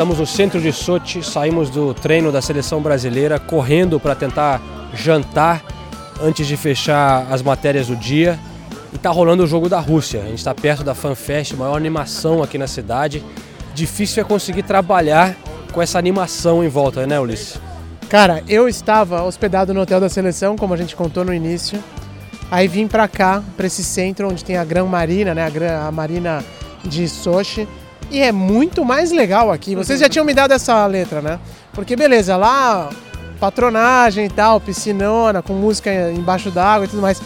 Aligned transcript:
Estamos 0.00 0.18
no 0.18 0.26
centro 0.26 0.58
de 0.58 0.72
Sochi, 0.72 1.22
saímos 1.22 1.68
do 1.68 1.92
treino 1.92 2.32
da 2.32 2.40
seleção 2.40 2.80
brasileira, 2.80 3.38
correndo 3.38 4.00
para 4.00 4.14
tentar 4.14 4.58
jantar 4.94 5.62
antes 6.22 6.46
de 6.46 6.56
fechar 6.56 7.26
as 7.30 7.42
matérias 7.42 7.88
do 7.88 7.94
dia. 7.94 8.38
E 8.94 8.96
tá 8.98 9.10
rolando 9.10 9.44
o 9.44 9.46
jogo 9.46 9.68
da 9.68 9.78
Rússia. 9.78 10.22
A 10.22 10.24
gente 10.24 10.38
está 10.38 10.54
perto 10.54 10.82
da 10.82 10.94
FanFest, 10.94 11.52
maior 11.52 11.76
animação 11.76 12.42
aqui 12.42 12.56
na 12.56 12.66
cidade. 12.66 13.22
Difícil 13.74 14.22
é 14.22 14.24
conseguir 14.24 14.62
trabalhar 14.62 15.36
com 15.70 15.82
essa 15.82 15.98
animação 15.98 16.64
em 16.64 16.68
volta, 16.68 17.06
né, 17.06 17.20
Ulisses? 17.20 17.60
Cara, 18.08 18.42
eu 18.48 18.66
estava 18.70 19.22
hospedado 19.22 19.74
no 19.74 19.82
hotel 19.82 20.00
da 20.00 20.08
seleção, 20.08 20.56
como 20.56 20.72
a 20.72 20.78
gente 20.78 20.96
contou 20.96 21.26
no 21.26 21.34
início. 21.34 21.78
Aí 22.50 22.66
vim 22.66 22.88
pra 22.88 23.06
cá, 23.06 23.42
pra 23.54 23.66
esse 23.66 23.84
centro 23.84 24.30
onde 24.30 24.42
tem 24.46 24.56
a 24.56 24.64
Gran 24.64 24.86
Marina, 24.86 25.34
né? 25.34 25.44
A, 25.44 25.50
Gran, 25.50 25.78
a 25.78 25.92
Marina 25.92 26.42
de 26.86 27.06
Sochi. 27.06 27.68
E 28.10 28.20
é 28.20 28.32
muito 28.32 28.84
mais 28.84 29.12
legal 29.12 29.52
aqui. 29.52 29.76
Vocês 29.76 30.00
já 30.00 30.08
tinham 30.08 30.24
me 30.24 30.34
dado 30.34 30.52
essa 30.52 30.84
letra, 30.86 31.22
né? 31.22 31.38
Porque 31.72 31.94
beleza, 31.94 32.36
lá 32.36 32.90
patronagem 33.38 34.26
e 34.26 34.28
tal, 34.28 34.60
piscinona, 34.60 35.40
com 35.40 35.54
música 35.54 35.90
embaixo 36.10 36.50
d'água 36.50 36.84
e 36.84 36.88
tudo 36.88 37.00
mais. 37.00 37.22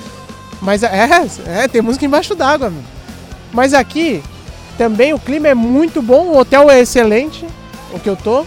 Mas 0.62 0.82
é, 0.82 1.08
é 1.46 1.68
tem 1.68 1.82
música 1.82 2.04
embaixo 2.04 2.34
d'água. 2.34 2.72
Mas 3.52 3.74
aqui 3.74 4.22
também 4.78 5.12
o 5.12 5.18
clima 5.18 5.48
é 5.48 5.54
muito 5.54 6.02
bom, 6.02 6.28
o 6.28 6.38
hotel 6.38 6.70
é 6.70 6.80
excelente, 6.80 7.46
o 7.92 7.98
que 7.98 8.08
eu 8.08 8.16
tô. 8.16 8.44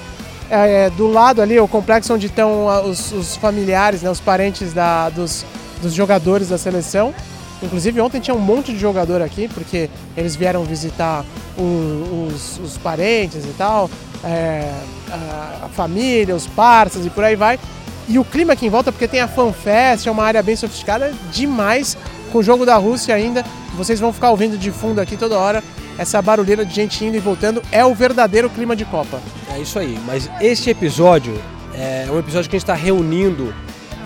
É, 0.50 0.86
é, 0.86 0.90
do 0.90 1.08
lado 1.08 1.42
ali, 1.42 1.60
o 1.60 1.68
complexo 1.68 2.14
onde 2.14 2.28
estão 2.28 2.70
ah, 2.70 2.82
os, 2.82 3.12
os 3.12 3.36
familiares, 3.36 4.02
né, 4.02 4.10
os 4.10 4.22
parentes 4.22 4.72
da, 4.72 5.10
dos, 5.10 5.46
dos 5.82 5.94
jogadores 5.94 6.50
da 6.50 6.58
seleção. 6.58 7.14
Inclusive 7.62 8.00
ontem 8.02 8.20
tinha 8.20 8.36
um 8.36 8.40
monte 8.40 8.72
de 8.72 8.78
jogador 8.78 9.22
aqui, 9.22 9.48
porque 9.48 9.90
eles 10.16 10.36
vieram 10.36 10.64
visitar 10.64 11.26
os, 11.58 12.60
os 12.60 12.78
parentes 12.78 13.46
e 13.46 13.54
tal, 13.58 13.90
é, 14.24 14.72
a, 15.10 15.66
a 15.66 15.70
família, 15.70 16.36
os 16.36 16.48
parceiros 16.48 17.08
e 17.08 17.10
por 17.10 17.24
aí 17.24 17.36
vai. 17.36 17.60
E 18.08 18.20
o 18.20 18.24
clima 18.24 18.54
aqui 18.54 18.66
em 18.66 18.70
volta, 18.70 18.92
porque 18.92 19.08
tem 19.08 19.20
a 19.20 19.28
FanFest, 19.28 20.08
é 20.08 20.12
uma 20.12 20.24
área 20.24 20.42
bem 20.42 20.56
sofisticada, 20.56 21.14
demais, 21.32 21.98
com 22.32 22.38
o 22.38 22.44
jogo 22.44 22.66
da 22.66 22.76
Rússia 22.76 23.14
ainda. 23.14 23.44
Vocês 23.76 24.00
vão 24.00 24.14
ficar 24.14 24.30
ouvindo 24.30 24.58
de 24.58 24.72
fundo 24.72 25.02
aqui 25.02 25.18
toda 25.18 25.38
hora 25.38 25.64
essa 25.98 26.22
barulheira 26.22 26.64
de 26.64 26.74
gente 26.74 27.04
indo 27.04 27.18
e 27.18 27.20
voltando. 27.20 27.62
É 27.72 27.84
o 27.84 27.94
verdadeiro 27.94 28.50
clima 28.50 28.76
de 28.76 28.86
Copa. 28.86 29.20
É 29.52 29.60
isso 29.60 29.80
aí, 29.80 30.00
mas 30.06 30.30
este 30.40 30.70
episódio 30.70 31.34
é 31.74 32.08
um 32.10 32.20
episódio 32.20 32.50
que 32.50 32.56
a 32.56 32.60
gente 32.60 32.64
está 32.64 32.74
reunindo 32.74 33.54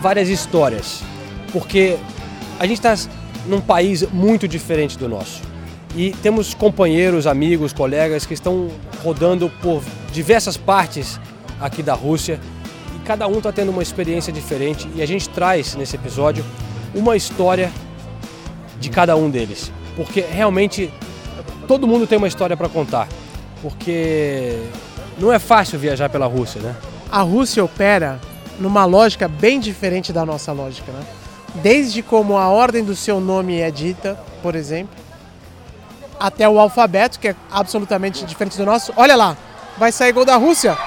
várias 0.01 0.29
histórias, 0.29 1.03
porque 1.51 1.97
a 2.59 2.65
gente 2.65 2.77
está 2.77 2.95
num 3.45 3.61
país 3.61 4.03
muito 4.11 4.47
diferente 4.47 4.97
do 4.97 5.07
nosso. 5.07 5.41
E 5.95 6.11
temos 6.21 6.53
companheiros, 6.53 7.27
amigos, 7.27 7.73
colegas 7.73 8.25
que 8.25 8.33
estão 8.33 8.69
rodando 9.03 9.51
por 9.61 9.83
diversas 10.11 10.55
partes 10.55 11.19
aqui 11.59 11.83
da 11.83 11.93
Rússia 11.93 12.39
e 12.95 12.99
cada 13.05 13.27
um 13.27 13.37
está 13.37 13.51
tendo 13.51 13.71
uma 13.71 13.83
experiência 13.83 14.31
diferente 14.31 14.87
e 14.95 15.01
a 15.01 15.05
gente 15.05 15.27
traz 15.29 15.75
nesse 15.75 15.95
episódio 15.95 16.45
uma 16.95 17.15
história 17.15 17.71
de 18.79 18.89
cada 18.89 19.15
um 19.15 19.29
deles, 19.29 19.71
porque 19.95 20.21
realmente 20.21 20.91
todo 21.67 21.85
mundo 21.85 22.07
tem 22.07 22.17
uma 22.17 22.27
história 22.27 22.55
para 22.55 22.67
contar, 22.69 23.07
porque 23.61 24.57
não 25.19 25.31
é 25.31 25.39
fácil 25.39 25.77
viajar 25.77 26.09
pela 26.09 26.25
Rússia, 26.25 26.61
né? 26.61 26.75
a 27.11 27.21
Rússia 27.21 27.63
opera 27.63 28.19
numa 28.57 28.85
lógica 28.85 29.27
bem 29.27 29.59
diferente 29.59 30.13
da 30.13 30.25
nossa 30.25 30.53
lógica, 30.53 30.91
né? 30.91 31.03
Desde 31.55 32.01
como 32.01 32.37
a 32.37 32.47
ordem 32.47 32.83
do 32.83 32.95
seu 32.95 33.19
nome 33.19 33.59
é 33.59 33.69
dita, 33.69 34.17
por 34.41 34.55
exemplo, 34.55 34.95
até 36.19 36.47
o 36.47 36.59
alfabeto, 36.59 37.19
que 37.19 37.29
é 37.29 37.35
absolutamente 37.51 38.23
diferente 38.25 38.57
do 38.57 38.65
nosso. 38.65 38.93
Olha 38.95 39.15
lá, 39.15 39.35
vai 39.77 39.91
sair 39.91 40.13
gol 40.13 40.23
da 40.23 40.35
Rússia. 40.37 40.77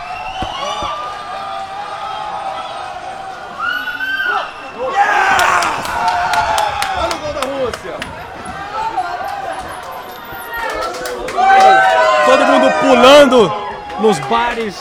Todo 12.24 12.46
mundo 12.46 12.72
pulando 12.80 13.52
nos 14.00 14.18
bares. 14.20 14.76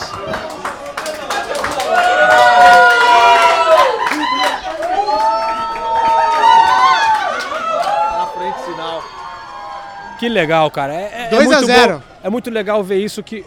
Que 10.18 10.28
legal, 10.28 10.70
cara. 10.70 10.94
É, 10.94 11.28
é, 11.32 11.34
é 11.34 11.54
a 11.54 11.60
0 11.60 12.02
É 12.22 12.28
muito 12.28 12.50
legal 12.50 12.82
ver 12.82 12.98
isso 12.98 13.22
que 13.22 13.44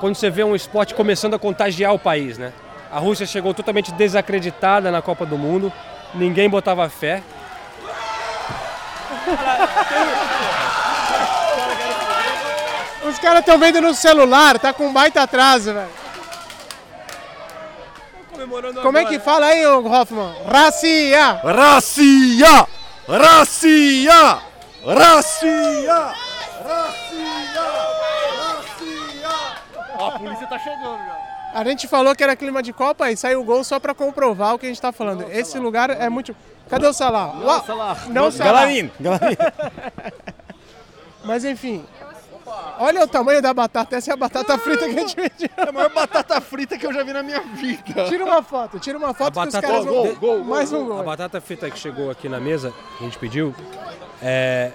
quando 0.00 0.14
você 0.14 0.30
vê 0.30 0.44
um 0.44 0.54
esporte 0.54 0.94
começando 0.94 1.34
a 1.34 1.38
contagiar 1.38 1.94
o 1.94 1.98
país, 1.98 2.38
né? 2.38 2.52
A 2.90 2.98
Rússia 2.98 3.26
chegou 3.26 3.52
totalmente 3.52 3.92
desacreditada 3.92 4.90
na 4.90 5.02
Copa 5.02 5.26
do 5.26 5.36
Mundo, 5.36 5.72
ninguém 6.14 6.48
botava 6.48 6.88
fé. 6.88 7.22
Os 13.08 13.18
caras 13.18 13.40
estão 13.40 13.58
vendo 13.58 13.80
no 13.80 13.94
celular, 13.94 14.58
tá 14.58 14.72
com 14.72 14.86
um 14.86 14.92
baita 14.92 15.22
atraso, 15.22 15.72
velho. 15.72 16.06
Como 18.82 18.98
é 18.98 19.04
que 19.04 19.18
fala 19.18 19.46
aí, 19.46 19.66
Hoffman? 19.66 20.34
Racia! 20.46 21.40
Racia! 21.42 22.66
Racia! 23.08 24.38
Racia! 24.86 26.14
Racia! 26.62 27.66
Racia! 28.38 29.34
A 29.98 30.18
polícia 30.18 30.46
tá 30.46 30.58
chegando 30.58 30.82
galera. 30.82 31.26
A 31.52 31.64
gente 31.64 31.88
falou 31.88 32.14
que 32.14 32.22
era 32.22 32.36
clima 32.36 32.62
de 32.62 32.72
Copa 32.72 33.10
e 33.10 33.16
saiu 33.16 33.40
o 33.40 33.44
gol 33.44 33.64
só 33.64 33.80
para 33.80 33.94
comprovar 33.94 34.54
o 34.54 34.58
que 34.58 34.66
a 34.66 34.68
gente 34.68 34.76
está 34.76 34.92
falando. 34.92 35.22
Não, 35.22 35.32
Esse 35.32 35.58
lugar 35.58 35.90
é 35.90 36.08
muito. 36.08 36.36
Cadê 36.68 36.86
o 36.86 36.92
Salah? 36.92 37.32
Não, 37.34 37.64
Salah. 37.64 37.96
Não, 38.08 38.30
Salah. 38.30 38.66
Mas 41.24 41.44
enfim, 41.44 41.84
Olha 42.78 43.04
o 43.04 43.06
tamanho 43.08 43.40
da 43.42 43.52
batata. 43.52 43.96
Essa 43.96 44.10
é 44.10 44.14
a 44.14 44.16
batata 44.16 44.56
frita 44.58 44.88
que 44.88 44.96
a 44.96 45.00
gente 45.00 45.14
pediu. 45.16 45.48
É 45.56 45.68
a 45.68 45.72
maior 45.72 45.92
batata 45.92 46.40
frita 46.40 46.76
que 46.78 46.86
eu 46.86 46.92
já 46.92 47.02
vi 47.02 47.12
na 47.12 47.22
minha 47.22 47.40
vida. 47.40 48.04
Tira 48.08 48.24
uma 48.24 48.42
foto, 48.42 48.78
tira 48.78 48.96
uma 48.98 49.12
foto 49.14 49.32
que 49.32 49.38
os 49.38 49.52
batata- 49.52 49.66
caras 49.66 49.84
vão... 49.84 49.94
Gol, 49.94 50.16
gol, 50.16 50.44
Mais 50.44 50.72
um 50.72 50.84
A 50.84 50.94
gol. 50.96 51.04
batata 51.04 51.40
frita 51.40 51.70
que 51.70 51.78
chegou 51.78 52.10
aqui 52.10 52.28
na 52.28 52.38
mesa, 52.40 52.72
que 52.98 53.04
a 53.04 53.06
gente 53.06 53.18
pediu, 53.18 53.54
é... 54.22 54.72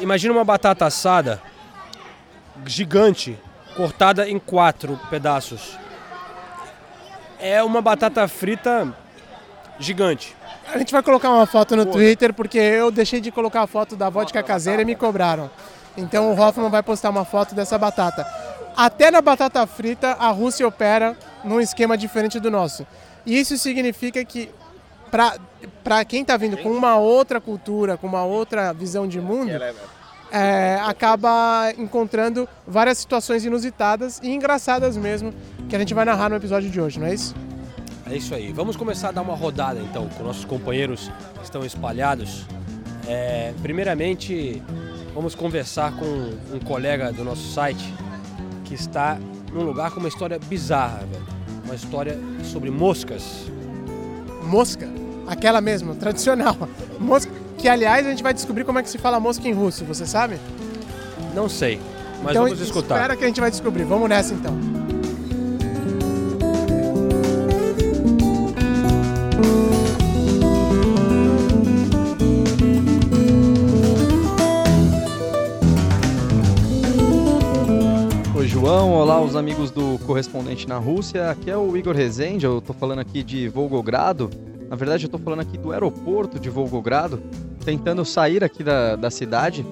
Imagina 0.00 0.32
uma 0.32 0.44
batata 0.44 0.86
assada 0.86 1.42
gigante, 2.64 3.38
cortada 3.76 4.28
em 4.28 4.38
quatro 4.38 4.98
pedaços. 5.10 5.76
É 7.40 7.62
uma 7.62 7.80
batata 7.82 8.26
frita 8.28 8.94
gigante. 9.80 10.36
A 10.72 10.78
gente 10.78 10.92
vai 10.92 11.02
colocar 11.02 11.30
uma 11.30 11.46
foto 11.46 11.74
no 11.74 11.84
Twitter 11.84 12.32
porque 12.32 12.58
eu 12.58 12.90
deixei 12.92 13.20
de 13.20 13.32
colocar 13.32 13.62
a 13.62 13.66
foto 13.66 13.96
da 13.96 14.08
vodka 14.08 14.40
caseira 14.42 14.82
e 14.82 14.84
me 14.84 14.94
cobraram. 14.94 15.50
Então 15.96 16.32
o 16.32 16.40
Hoffman 16.40 16.70
vai 16.70 16.82
postar 16.82 17.10
uma 17.10 17.24
foto 17.24 17.54
dessa 17.54 17.76
batata. 17.78 18.26
Até 18.76 19.10
na 19.10 19.20
batata 19.20 19.66
frita, 19.66 20.12
a 20.12 20.30
Rússia 20.30 20.66
opera 20.66 21.16
num 21.44 21.60
esquema 21.60 21.96
diferente 21.96 22.40
do 22.40 22.50
nosso. 22.50 22.86
E 23.26 23.38
isso 23.38 23.56
significa 23.58 24.24
que, 24.24 24.50
para 25.84 26.04
quem 26.04 26.22
está 26.22 26.36
vindo 26.36 26.56
com 26.56 26.70
uma 26.70 26.96
outra 26.96 27.40
cultura, 27.40 27.96
com 27.96 28.06
uma 28.06 28.24
outra 28.24 28.72
visão 28.72 29.06
de 29.06 29.20
mundo, 29.20 29.52
é, 30.30 30.80
acaba 30.82 31.72
encontrando 31.76 32.48
várias 32.66 32.98
situações 32.98 33.44
inusitadas 33.44 34.18
e 34.22 34.32
engraçadas 34.32 34.96
mesmo, 34.96 35.32
que 35.68 35.76
a 35.76 35.78
gente 35.78 35.92
vai 35.92 36.06
narrar 36.06 36.30
no 36.30 36.36
episódio 36.36 36.70
de 36.70 36.80
hoje, 36.80 36.98
não 36.98 37.06
é 37.06 37.14
isso? 37.14 37.34
É 38.10 38.16
isso 38.16 38.34
aí. 38.34 38.52
Vamos 38.52 38.76
começar 38.76 39.10
a 39.10 39.12
dar 39.12 39.22
uma 39.22 39.34
rodada 39.34 39.78
então 39.80 40.08
com 40.08 40.24
nossos 40.24 40.44
companheiros 40.44 41.10
que 41.36 41.44
estão 41.44 41.64
espalhados. 41.64 42.46
É, 43.06 43.52
primeiramente, 43.62 44.62
vamos 45.14 45.34
conversar 45.34 45.92
com 45.96 46.06
um 46.54 46.58
colega 46.60 47.12
do 47.12 47.24
nosso 47.24 47.52
site 47.52 47.92
que 48.64 48.74
está 48.74 49.18
num 49.52 49.62
lugar 49.62 49.90
com 49.90 50.00
uma 50.00 50.08
história 50.08 50.38
bizarra, 50.38 51.04
velho. 51.10 51.26
Uma 51.64 51.74
história 51.74 52.18
sobre 52.42 52.70
moscas. 52.70 53.22
mosca, 54.44 54.88
aquela 55.26 55.60
mesmo, 55.60 55.94
tradicional. 55.94 56.56
Mosca, 56.98 57.30
que 57.56 57.68
aliás 57.68 58.06
a 58.06 58.10
gente 58.10 58.22
vai 58.22 58.34
descobrir 58.34 58.64
como 58.64 58.78
é 58.78 58.82
que 58.82 58.90
se 58.90 58.98
fala 58.98 59.20
mosca 59.20 59.46
em 59.46 59.52
russo, 59.52 59.84
você 59.84 60.06
sabe? 60.06 60.38
Não 61.34 61.48
sei, 61.48 61.80
mas 62.22 62.32
então 62.32 62.44
vamos 62.44 62.60
escutar. 62.60 62.96
espera 62.96 63.16
que 63.16 63.24
a 63.24 63.26
gente 63.26 63.40
vai 63.40 63.50
descobrir. 63.50 63.84
Vamos 63.84 64.08
nessa 64.08 64.34
então. 64.34 64.54
João. 79.22 79.22
Olá, 79.22 79.30
os 79.30 79.36
amigos 79.36 79.70
do 79.70 79.98
correspondente 80.00 80.66
na 80.66 80.78
Rússia. 80.78 81.30
Aqui 81.30 81.50
é 81.50 81.56
o 81.56 81.76
Igor 81.76 81.94
Rezende. 81.94 82.44
Eu 82.44 82.60
tô 82.60 82.72
falando 82.72 82.98
aqui 82.98 83.22
de 83.22 83.48
Volgogrado. 83.48 84.28
Na 84.68 84.74
verdade, 84.74 85.04
eu 85.06 85.10
tô 85.10 85.18
falando 85.18 85.40
aqui 85.40 85.56
do 85.56 85.70
aeroporto 85.70 86.40
de 86.40 86.50
Volgogrado, 86.50 87.22
tentando 87.64 88.04
sair 88.04 88.42
aqui 88.42 88.64
da, 88.64 88.96
da 88.96 89.10
cidade. 89.10 89.64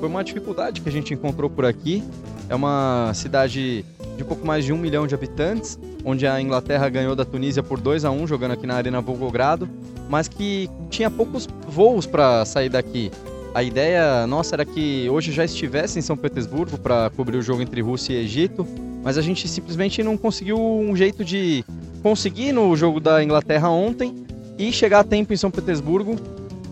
Foi 0.00 0.08
uma 0.08 0.24
dificuldade 0.24 0.80
que 0.80 0.88
a 0.88 0.92
gente 0.92 1.14
encontrou 1.14 1.48
por 1.48 1.64
aqui. 1.64 2.02
É 2.48 2.54
uma 2.54 3.12
cidade 3.14 3.84
de 4.16 4.24
pouco 4.24 4.44
mais 4.46 4.64
de 4.64 4.72
um 4.72 4.78
milhão 4.78 5.06
de 5.06 5.14
habitantes, 5.14 5.78
onde 6.04 6.26
a 6.26 6.40
Inglaterra 6.40 6.88
ganhou 6.88 7.14
da 7.14 7.24
Tunísia 7.24 7.62
por 7.62 7.80
2 7.80 8.04
a 8.04 8.10
1 8.10 8.26
jogando 8.26 8.52
aqui 8.52 8.66
na 8.66 8.74
Arena 8.74 9.00
Volgogrado, 9.00 9.68
mas 10.08 10.26
que 10.26 10.68
tinha 10.90 11.10
poucos 11.10 11.46
voos 11.68 12.06
para 12.06 12.44
sair 12.44 12.68
daqui. 12.68 13.10
A 13.54 13.62
ideia 13.62 14.26
nossa 14.26 14.54
era 14.54 14.64
que 14.64 15.08
hoje 15.08 15.32
já 15.32 15.44
estivesse 15.44 15.98
em 15.98 16.02
São 16.02 16.16
Petersburgo 16.16 16.76
para 16.76 17.10
cobrir 17.16 17.38
o 17.38 17.42
jogo 17.42 17.62
entre 17.62 17.80
Rússia 17.80 18.12
e 18.12 18.16
Egito, 18.16 18.66
mas 19.06 19.16
a 19.16 19.22
gente 19.22 19.46
simplesmente 19.46 20.02
não 20.02 20.16
conseguiu 20.16 20.58
um 20.58 20.96
jeito 20.96 21.24
de 21.24 21.64
conseguir 22.02 22.50
no 22.50 22.74
jogo 22.74 22.98
da 22.98 23.22
Inglaterra 23.22 23.70
ontem 23.70 24.12
e 24.58 24.72
chegar 24.72 24.98
a 24.98 25.04
tempo 25.04 25.32
em 25.32 25.36
São 25.36 25.48
Petersburgo 25.48 26.16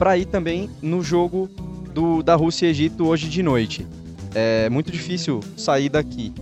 para 0.00 0.18
ir 0.18 0.24
também 0.24 0.68
no 0.82 1.00
jogo 1.00 1.48
do, 1.94 2.24
da 2.24 2.34
Rússia 2.34 2.66
e 2.66 2.70
Egito 2.70 3.06
hoje 3.06 3.28
de 3.28 3.40
noite. 3.40 3.86
É 4.34 4.68
muito 4.68 4.90
difícil 4.90 5.38
sair 5.56 5.88
daqui. 5.88 6.32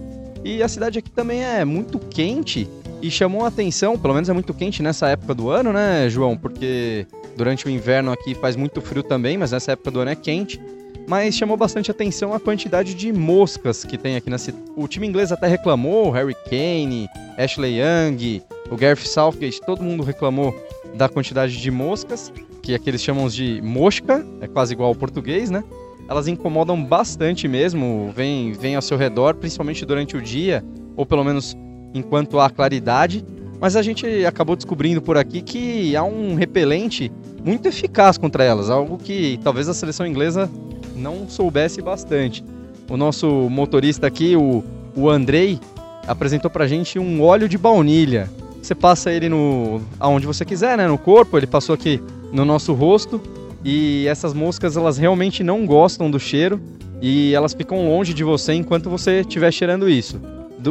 E 0.43 0.63
a 0.63 0.69
cidade 0.69 0.99
aqui 0.99 1.11
também 1.11 1.45
é 1.45 1.63
muito 1.63 1.99
quente 1.99 2.67
e 3.03 3.11
chamou 3.11 3.45
a 3.45 3.49
atenção, 3.49 3.99
pelo 3.99 4.15
menos 4.15 4.31
é 4.31 4.33
muito 4.33 4.55
quente 4.55 4.83
nessa 4.83 5.09
época 5.09 5.35
do 5.35 5.51
ano, 5.51 5.75
né, 5.75 6.09
João? 6.09 6.39
Porque 6.39 7.07
durante 7.37 7.67
o 7.67 7.71
inverno 7.71 8.11
aqui 8.11 8.35
faz 8.35 8.57
muito 8.57 8.81
frio 8.81 9.03
também, 9.03 9.37
mas 9.37 9.53
nessa 9.53 9.73
época 9.73 9.91
do 9.91 10.01
ano 10.01 10.11
é 10.13 10.17
quente. 10.17 10.59
Mas 11.07 11.35
chamou 11.35 11.57
bastante 11.57 11.91
atenção 11.91 12.33
a 12.33 12.41
quantidade 12.41 12.95
de 12.95 13.13
moscas 13.13 13.85
que 13.85 13.99
tem 13.99 14.17
aqui 14.17 14.31
na 14.31 14.39
cidade. 14.39 14.65
O 14.77 14.87
time 14.87 15.07
inglês 15.07 15.33
até 15.33 15.47
reclamou, 15.47 16.11
Harry 16.11 16.37
Kane, 16.49 17.09
Ashley 17.37 17.81
Young, 17.81 18.43
o 18.71 18.77
Gareth 18.77 19.05
Southgate, 19.07 19.61
todo 19.61 19.83
mundo 19.83 20.03
reclamou 20.03 20.55
da 20.95 21.09
quantidade 21.09 21.61
de 21.61 21.71
moscas, 21.71 22.33
que 22.63 22.75
aqui 22.75 22.91
eles 22.91 23.03
chamam 23.03 23.29
de 23.29 23.61
mosca, 23.63 24.25
é 24.41 24.47
quase 24.47 24.73
igual 24.73 24.89
ao 24.91 24.95
português, 24.95 25.51
né? 25.51 25.65
Elas 26.09 26.29
incomodam 26.29 26.83
bastante 26.83 27.49
mesmo, 27.49 28.13
vêm 28.15 28.53
vem 28.53 28.77
ao 28.77 28.83
seu 28.83 28.97
redor, 28.97 29.35
principalmente 29.35 29.85
durante 29.85 30.17
o 30.17 30.23
dia, 30.23 30.65
ou 30.97 31.07
pelo 31.07 31.25
menos 31.25 31.57
enquanto 31.95 32.39
há 32.39 32.51
claridade. 32.51 33.25
Mas 33.61 33.77
a 33.77 33.83
gente 33.83 34.07
acabou 34.27 34.57
descobrindo 34.57 35.01
por 35.01 35.17
aqui 35.17 35.41
que 35.41 35.95
há 35.95 36.03
um 36.03 36.35
repelente 36.35 37.11
muito 37.45 37.67
eficaz 37.69 38.19
contra 38.19 38.45
elas, 38.45 38.69
algo 38.69 38.99
que 38.99 39.39
talvez 39.43 39.69
a 39.69 39.75
seleção 39.75 40.07
inglesa 40.07 40.51
não 40.97 41.29
soubesse 41.29 41.81
bastante. 41.81 42.45
O 42.89 42.97
nosso 42.97 43.27
motorista 43.49 44.07
aqui, 44.07 44.37
o, 44.37 44.63
o 44.95 45.09
Andrei, 45.09 45.59
apresentou 46.07 46.51
pra 46.51 46.67
gente 46.67 46.99
um 46.99 47.23
óleo 47.23 47.49
de 47.49 47.57
baunilha. 47.57 48.31
Você 48.61 48.75
passa 48.75 49.11
ele 49.11 49.29
no 49.29 49.81
aonde 49.99 50.27
você 50.27 50.45
quiser, 50.45 50.77
né, 50.77 50.87
no 50.87 50.99
corpo, 50.99 51.37
ele 51.37 51.47
passou 51.47 51.75
aqui 51.75 52.01
no 52.33 52.45
nosso 52.45 52.73
rosto 52.73 53.21
e 53.65 54.07
essas 54.07 54.33
moscas 54.33 54.77
elas 54.77 54.99
realmente 54.99 55.43
não 55.43 55.67
gostam 55.67 56.11
do 56.11 56.19
cheiro 56.19 56.61
e 57.01 57.35
elas 57.35 57.53
ficam 57.53 57.89
longe 57.89 58.15
de 58.15 58.23
você 58.23 58.53
enquanto 58.53 58.89
você 58.89 59.21
estiver 59.21 59.53
cheirando 59.53 59.89
isso. 59.89 60.21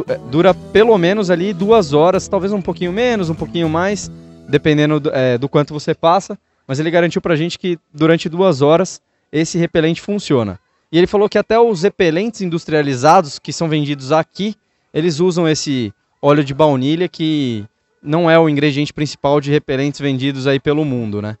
É, 0.08 0.18
dura 0.30 0.54
pelo 0.54 0.96
menos 0.96 1.30
ali 1.30 1.52
duas 1.52 1.92
horas, 1.92 2.26
talvez 2.26 2.52
um 2.52 2.62
pouquinho 2.62 2.92
menos, 2.92 3.28
um 3.28 3.34
pouquinho 3.34 3.68
mais, 3.68 4.10
dependendo 4.48 4.98
do, 4.98 5.10
é, 5.10 5.36
do 5.36 5.48
quanto 5.48 5.74
você 5.74 5.94
passa. 5.94 6.38
Mas 6.66 6.80
ele 6.80 6.90
garantiu 6.90 7.20
pra 7.20 7.36
gente 7.36 7.58
que 7.58 7.78
durante 7.92 8.28
duas 8.28 8.62
horas 8.62 9.02
esse 9.32 9.56
repelente 9.56 10.00
funciona. 10.00 10.60
E 10.92 10.98
ele 10.98 11.06
falou 11.06 11.28
que 11.28 11.38
até 11.38 11.58
os 11.58 11.82
repelentes 11.82 12.42
industrializados 12.42 13.38
que 13.38 13.52
são 13.52 13.68
vendidos 13.68 14.12
aqui, 14.12 14.54
eles 14.92 15.20
usam 15.20 15.48
esse 15.48 15.92
óleo 16.20 16.44
de 16.44 16.52
baunilha 16.52 17.08
que 17.08 17.64
não 18.02 18.30
é 18.30 18.38
o 18.38 18.48
ingrediente 18.48 18.92
principal 18.92 19.40
de 19.40 19.50
repelentes 19.50 20.00
vendidos 20.00 20.46
aí 20.46 20.60
pelo 20.60 20.84
mundo, 20.84 21.22
né? 21.22 21.38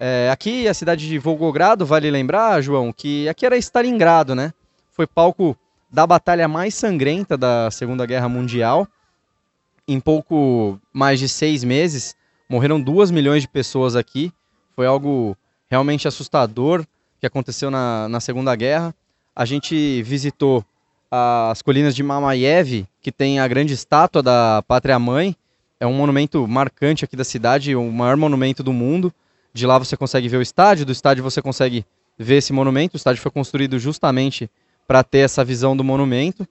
É, 0.00 0.30
aqui, 0.32 0.66
a 0.66 0.74
cidade 0.74 1.08
de 1.08 1.18
Volgogrado, 1.18 1.84
vale 1.86 2.10
lembrar, 2.10 2.60
João, 2.60 2.92
que 2.92 3.28
aqui 3.28 3.46
era 3.46 3.56
Stalingrado, 3.56 4.34
né? 4.34 4.52
Foi 4.92 5.06
palco 5.06 5.56
da 5.90 6.06
batalha 6.06 6.48
mais 6.48 6.74
sangrenta 6.74 7.36
da 7.36 7.70
Segunda 7.70 8.04
Guerra 8.06 8.28
Mundial. 8.28 8.86
Em 9.86 9.98
pouco 9.98 10.78
mais 10.92 11.18
de 11.18 11.28
seis 11.28 11.64
meses, 11.64 12.14
morreram 12.48 12.80
duas 12.80 13.10
milhões 13.10 13.42
de 13.42 13.48
pessoas 13.48 13.96
aqui. 13.96 14.32
Foi 14.74 14.86
algo 14.86 15.36
realmente 15.68 16.06
assustador 16.06 16.84
que 17.20 17.26
aconteceu 17.26 17.70
na, 17.70 18.08
na 18.08 18.20
Segunda 18.20 18.54
Guerra. 18.54 18.94
A 19.34 19.44
gente 19.44 20.02
visitou 20.02 20.64
as 21.10 21.62
colinas 21.62 21.94
de 21.94 22.02
Mamayev, 22.02 22.86
que 23.00 23.10
tem 23.10 23.40
a 23.40 23.48
grande 23.48 23.72
estátua 23.72 24.22
da 24.22 24.62
Pátria 24.66 24.98
Mãe. 24.98 25.34
É 25.80 25.86
um 25.86 25.94
monumento 25.94 26.46
marcante 26.46 27.04
aqui 27.04 27.16
da 27.16 27.24
cidade, 27.24 27.74
o 27.74 27.90
maior 27.90 28.16
monumento 28.16 28.62
do 28.62 28.72
mundo. 28.72 29.12
De 29.52 29.66
lá 29.66 29.78
você 29.78 29.96
consegue 29.96 30.28
ver 30.28 30.36
o 30.36 30.42
estádio, 30.42 30.84
do 30.84 30.92
estádio 30.92 31.22
você 31.22 31.40
consegue 31.40 31.84
ver 32.18 32.36
esse 32.36 32.52
monumento. 32.52 32.94
O 32.94 32.96
estádio 32.96 33.22
foi 33.22 33.30
construído 33.30 33.78
justamente 33.78 34.50
para 34.86 35.02
ter 35.02 35.18
essa 35.18 35.44
visão 35.44 35.76
do 35.76 35.84
monumento. 35.84 36.46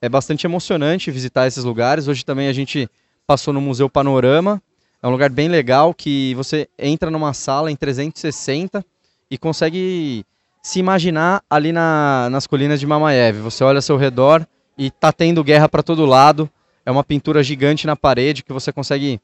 É 0.00 0.08
bastante 0.08 0.46
emocionante 0.46 1.10
visitar 1.10 1.46
esses 1.46 1.64
lugares. 1.64 2.06
Hoje 2.06 2.24
também 2.24 2.48
a 2.48 2.52
gente 2.52 2.88
passou 3.26 3.52
no 3.52 3.60
Museu 3.60 3.90
Panorama. 3.90 4.62
É 5.02 5.06
um 5.06 5.10
lugar 5.10 5.30
bem 5.30 5.48
legal 5.48 5.92
que 5.92 6.34
você 6.34 6.68
entra 6.78 7.10
numa 7.10 7.32
sala 7.32 7.70
em 7.70 7.76
360 7.76 8.84
e 9.30 9.36
consegue 9.36 10.24
se 10.62 10.78
imaginar 10.78 11.42
ali 11.48 11.72
na, 11.72 12.28
nas 12.30 12.46
colinas 12.46 12.80
de 12.80 12.86
Mamaev. 12.86 13.40
Você 13.40 13.64
olha 13.64 13.78
ao 13.78 13.82
seu 13.82 13.96
redor 13.96 14.46
e 14.76 14.90
tá 14.90 15.12
tendo 15.12 15.44
guerra 15.44 15.68
para 15.68 15.82
todo 15.82 16.06
lado. 16.06 16.48
É 16.84 16.90
uma 16.90 17.04
pintura 17.04 17.42
gigante 17.42 17.86
na 17.86 17.96
parede 17.96 18.42
que 18.42 18.52
você 18.52 18.72
consegue 18.72 19.20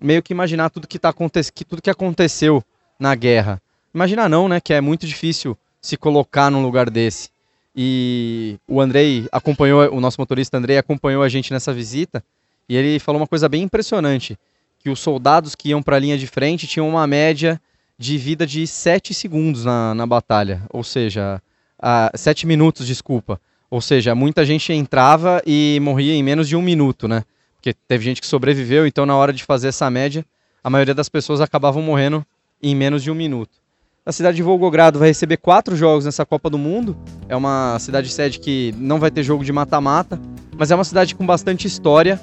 meio 0.00 0.22
que 0.22 0.32
imaginar 0.32 0.70
tudo 0.70 0.86
que, 0.86 0.98
tá 0.98 1.12
que, 1.54 1.64
tudo 1.64 1.82
que 1.82 1.90
aconteceu 1.90 2.62
na 2.98 3.14
guerra. 3.14 3.60
Imaginar 3.94 4.28
não, 4.28 4.48
né? 4.48 4.60
Que 4.60 4.72
é 4.72 4.80
muito 4.80 5.06
difícil 5.06 5.56
se 5.80 5.96
colocar 5.96 6.50
num 6.50 6.62
lugar 6.62 6.90
desse. 6.90 7.30
E 7.74 8.58
o 8.66 8.80
Andrei 8.80 9.28
acompanhou, 9.30 9.94
o 9.94 10.00
nosso 10.00 10.20
motorista 10.20 10.56
Andrei 10.56 10.78
acompanhou 10.78 11.22
a 11.22 11.28
gente 11.28 11.52
nessa 11.52 11.72
visita 11.72 12.22
e 12.68 12.76
ele 12.76 12.98
falou 12.98 13.20
uma 13.20 13.26
coisa 13.26 13.48
bem 13.48 13.62
impressionante, 13.62 14.38
que 14.78 14.90
os 14.90 15.00
soldados 15.00 15.54
que 15.54 15.70
iam 15.70 15.82
para 15.82 15.96
a 15.96 15.98
linha 15.98 16.18
de 16.18 16.26
frente 16.26 16.66
tinham 16.66 16.88
uma 16.88 17.06
média 17.06 17.60
de 17.98 18.16
vida 18.16 18.46
de 18.46 18.66
7 18.66 19.12
segundos 19.12 19.64
na, 19.64 19.92
na 19.94 20.06
batalha, 20.06 20.62
ou 20.70 20.84
seja, 20.84 21.42
a, 21.78 22.10
7 22.14 22.46
minutos, 22.46 22.86
desculpa. 22.86 23.40
Ou 23.70 23.80
seja, 23.80 24.14
muita 24.14 24.44
gente 24.44 24.72
entrava 24.72 25.42
e 25.44 25.78
morria 25.82 26.14
em 26.14 26.22
menos 26.22 26.48
de 26.48 26.56
um 26.56 26.62
minuto, 26.62 27.08
né? 27.08 27.24
Porque 27.56 27.74
teve 27.86 28.04
gente 28.04 28.20
que 28.20 28.26
sobreviveu, 28.26 28.86
então 28.86 29.04
na 29.04 29.16
hora 29.16 29.32
de 29.32 29.42
fazer 29.44 29.68
essa 29.68 29.90
média, 29.90 30.24
a 30.62 30.70
maioria 30.70 30.94
das 30.94 31.08
pessoas 31.08 31.40
acabavam 31.40 31.82
morrendo 31.82 32.24
em 32.62 32.74
menos 32.74 33.02
de 33.02 33.10
um 33.10 33.14
minuto. 33.14 33.58
A 34.06 34.12
cidade 34.12 34.36
de 34.36 34.42
Volgogrado 34.42 34.98
vai 34.98 35.08
receber 35.08 35.36
quatro 35.36 35.76
jogos 35.76 36.06
nessa 36.06 36.24
Copa 36.24 36.48
do 36.48 36.56
Mundo. 36.56 36.96
É 37.28 37.36
uma 37.36 37.78
cidade 37.78 38.08
sede 38.08 38.38
que 38.38 38.72
não 38.78 38.98
vai 38.98 39.10
ter 39.10 39.22
jogo 39.22 39.44
de 39.44 39.52
mata-mata, 39.52 40.18
mas 40.56 40.70
é 40.70 40.74
uma 40.74 40.84
cidade 40.84 41.14
com 41.14 41.26
bastante 41.26 41.66
história 41.66 42.18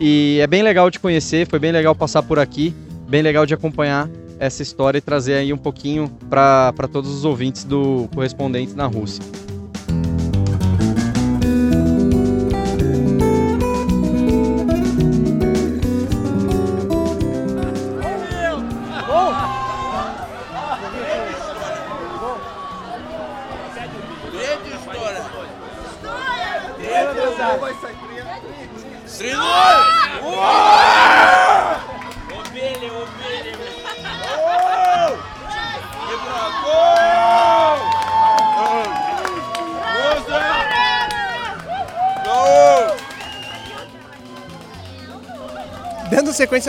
e 0.00 0.38
é 0.40 0.46
bem 0.46 0.62
legal 0.62 0.88
de 0.88 0.98
conhecer. 0.98 1.46
Foi 1.46 1.58
bem 1.58 1.72
legal 1.72 1.94
passar 1.94 2.22
por 2.22 2.38
aqui, 2.38 2.74
bem 3.06 3.20
legal 3.20 3.44
de 3.44 3.52
acompanhar 3.52 4.08
essa 4.38 4.62
história 4.62 4.98
e 4.98 5.00
trazer 5.00 5.34
aí 5.34 5.52
um 5.52 5.58
pouquinho 5.58 6.10
para 6.28 6.72
todos 6.90 7.10
os 7.10 7.24
ouvintes 7.24 7.64
do 7.64 8.08
correspondente 8.14 8.74
na 8.74 8.86
Rússia. 8.86 9.22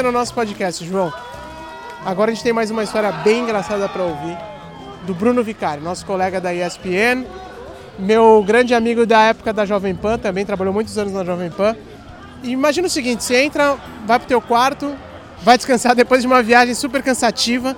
No 0.04 0.12
nosso 0.12 0.32
podcast, 0.32 0.86
João. 0.86 1.12
Agora 2.06 2.30
a 2.30 2.34
gente 2.34 2.44
tem 2.44 2.54
mais 2.54 2.70
uma 2.70 2.84
história 2.84 3.12
bem 3.12 3.40
engraçada 3.40 3.90
para 3.90 4.04
ouvir 4.04 4.38
do 5.08 5.14
Bruno 5.16 5.44
Vicari, 5.44 5.82
nosso 5.82 6.06
colega 6.06 6.40
da 6.40 6.54
ESPN, 6.54 7.26
meu 7.98 8.44
grande 8.46 8.76
amigo 8.76 9.08
da 9.08 9.22
época 9.24 9.52
da 9.52 9.66
Jovem 9.66 9.96
Pan, 9.96 10.20
também 10.20 10.46
trabalhou 10.46 10.72
muitos 10.72 10.96
anos 11.00 11.14
na 11.14 11.24
Jovem 11.24 11.50
Pan. 11.50 11.76
E 12.44 12.52
imagina 12.52 12.86
o 12.86 12.90
seguinte, 12.90 13.24
você 13.24 13.42
entra, 13.42 13.76
vai 14.06 14.20
pro 14.20 14.28
teu 14.28 14.40
quarto, 14.40 14.96
vai 15.42 15.58
descansar 15.58 15.96
depois 15.96 16.22
de 16.22 16.28
uma 16.28 16.44
viagem 16.44 16.76
super 16.76 17.02
cansativa, 17.02 17.76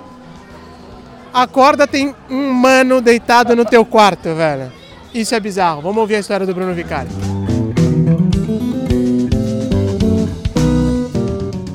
acorda, 1.32 1.86
tem 1.86 2.14
um 2.28 2.52
mano 2.52 3.00
deitado 3.00 3.56
no 3.56 3.64
teu 3.64 3.84
quarto, 3.84 4.34
velho. 4.34 4.70
Isso 5.14 5.34
é 5.34 5.40
bizarro. 5.40 5.80
Vamos 5.80 5.98
ouvir 5.98 6.16
a 6.16 6.20
história 6.20 6.44
do 6.44 6.54
Bruno 6.54 6.74
Vicari. 6.74 7.08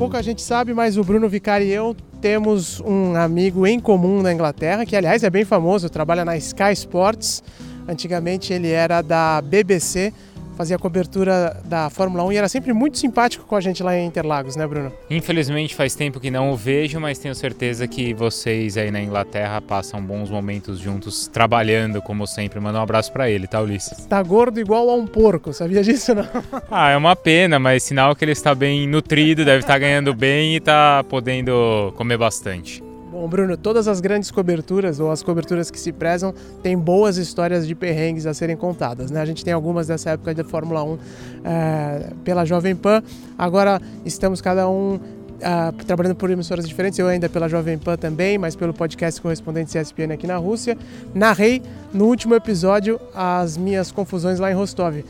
Pouca 0.06 0.22
gente 0.22 0.44
sabe, 0.44 0.72
mas 0.72 0.98
o 0.98 1.04
Bruno 1.04 1.28
Vicari 1.28 1.66
e 1.66 1.72
eu 1.72 1.96
temos 2.22 2.80
um 2.82 3.16
amigo 3.16 3.66
em 3.66 3.80
comum 3.80 4.22
na 4.22 4.32
Inglaterra, 4.32 4.86
que 4.86 4.96
aliás 4.96 5.24
é 5.24 5.32
bem 5.32 5.44
famoso, 5.44 5.90
trabalha 5.90 6.24
na 6.24 6.38
Sky 6.38 6.74
Sports. 6.74 7.42
Antigamente 7.88 8.54
ele 8.54 8.70
era 8.70 9.02
da 9.02 9.42
BBC, 9.42 10.14
fazia 10.56 10.78
cobertura 10.78 11.62
da 11.66 11.90
Fórmula 11.90 12.24
1 12.26 12.32
e 12.32 12.38
era 12.38 12.48
sempre 12.48 12.74
muito 12.74 12.98
simpático 12.98 13.46
com 13.46 13.56
a 13.56 13.62
gente 13.62 13.84
lá 13.84 13.96
em 13.96 14.06
Interlagos, 14.06 14.56
né, 14.56 14.66
Bruno? 14.66 14.92
Infelizmente 15.10 15.76
faz 15.76 15.96
tempo 15.96 16.20
que 16.20 16.32
não 16.32 16.52
o 16.52 16.56
vejo, 16.56 17.00
mas 17.00 17.20
tenho 17.20 17.36
certeza 17.36 17.88
que 17.88 18.14
vocês 18.14 18.78
aí 18.78 18.92
na 18.92 19.02
Inglaterra 19.02 19.62
passam 19.62 20.02
bons 20.02 20.30
momentos 20.30 20.80
juntos, 20.80 21.28
trabalhando 21.28 22.02
como 22.02 22.26
sempre. 22.26 22.60
Manda 22.60 22.80
um 22.80 22.84
abraço 22.84 23.12
para 23.12 23.30
ele, 23.30 23.48
tá, 23.48 23.62
Ulisses? 23.62 24.06
Tá 24.06 24.22
gordo 24.22 24.60
igual 24.60 24.90
a 24.90 24.96
um 24.96 25.06
porco, 25.06 25.54
sabia 25.54 25.84
disso 25.84 26.14
não? 26.16 26.28
ah, 26.72 26.90
é 26.90 26.98
uma 26.98 27.16
pena, 27.16 27.60
mas 27.60 27.84
sinal 27.84 28.16
que 28.16 28.24
ele 28.24 28.32
está 28.32 28.56
bem 28.56 28.88
nutrido, 28.88 29.44
deve 29.44 29.60
estar 29.60 29.78
ganhando 29.78 30.14
bem 30.14 30.56
e 30.56 30.60
tá 30.60 31.04
podendo 31.08 31.94
comer 31.96 32.18
bastante. 32.18 32.85
Bom, 33.16 33.30
Bruno, 33.30 33.56
todas 33.56 33.88
as 33.88 34.02
grandes 34.02 34.30
coberturas 34.30 35.00
ou 35.00 35.10
as 35.10 35.24
coberturas 35.24 35.72
que 35.72 35.80
se 35.80 35.94
prezam 35.94 36.34
têm 36.62 36.78
boas 36.78 37.16
histórias 37.16 37.66
de 37.66 37.74
perrengues 37.74 38.26
a 38.26 38.34
serem 38.34 38.58
contadas. 38.58 39.10
Né? 39.10 39.22
A 39.22 39.26
gente 39.26 39.42
tem 39.42 39.54
algumas 39.54 39.88
dessa 39.88 40.10
época 40.10 40.34
da 40.34 40.44
Fórmula 40.44 40.84
1 40.84 40.98
é, 41.46 42.10
pela 42.26 42.44
Jovem 42.44 42.76
Pan. 42.76 43.02
Agora 43.38 43.82
estamos 44.04 44.42
cada 44.42 44.68
um 44.68 44.96
uh, 44.96 45.86
trabalhando 45.86 46.16
por 46.18 46.30
emissoras 46.30 46.68
diferentes, 46.68 47.00
eu 47.00 47.08
ainda 47.08 47.30
pela 47.30 47.48
Jovem 47.48 47.78
Pan 47.78 47.96
também, 47.96 48.38
mas 48.38 48.54
pelo 48.54 48.74
podcast 48.74 49.22
correspondente 49.22 49.72
CSPN 49.72 50.12
aqui 50.14 50.28
na 50.28 50.36
Rússia. 50.36 50.78
Narrei 51.14 51.62
no 51.94 52.08
último 52.08 52.36
episódio 52.36 53.00
as 53.16 53.56
minhas 53.56 53.94
confusões 53.94 54.40
lá 54.40 54.52
em 54.52 54.56
Rostov. 54.56 55.06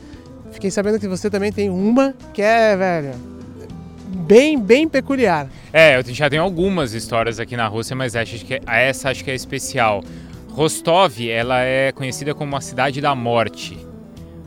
Fiquei 0.52 0.70
sabendo 0.70 1.00
que 1.00 1.08
você 1.08 1.28
também 1.28 1.50
tem 1.50 1.68
uma 1.70 2.14
que 2.32 2.40
é, 2.40 2.76
velho, 2.76 3.35
bem, 4.26 4.60
bem 4.60 4.88
peculiar. 4.88 5.48
É, 5.72 5.96
eu 5.96 6.02
já 6.12 6.28
tenho 6.28 6.42
algumas 6.42 6.92
histórias 6.92 7.38
aqui 7.38 7.56
na 7.56 7.68
Rússia, 7.68 7.94
mas 7.94 8.16
acho 8.16 8.44
que 8.44 8.54
é, 8.54 8.60
essa 8.66 9.10
acho 9.10 9.24
que 9.24 9.30
é 9.30 9.34
especial. 9.34 10.02
Rostov, 10.50 11.20
ela 11.28 11.60
é 11.60 11.92
conhecida 11.92 12.34
como 12.34 12.56
a 12.56 12.60
cidade 12.60 13.00
da 13.00 13.14
morte. 13.14 13.78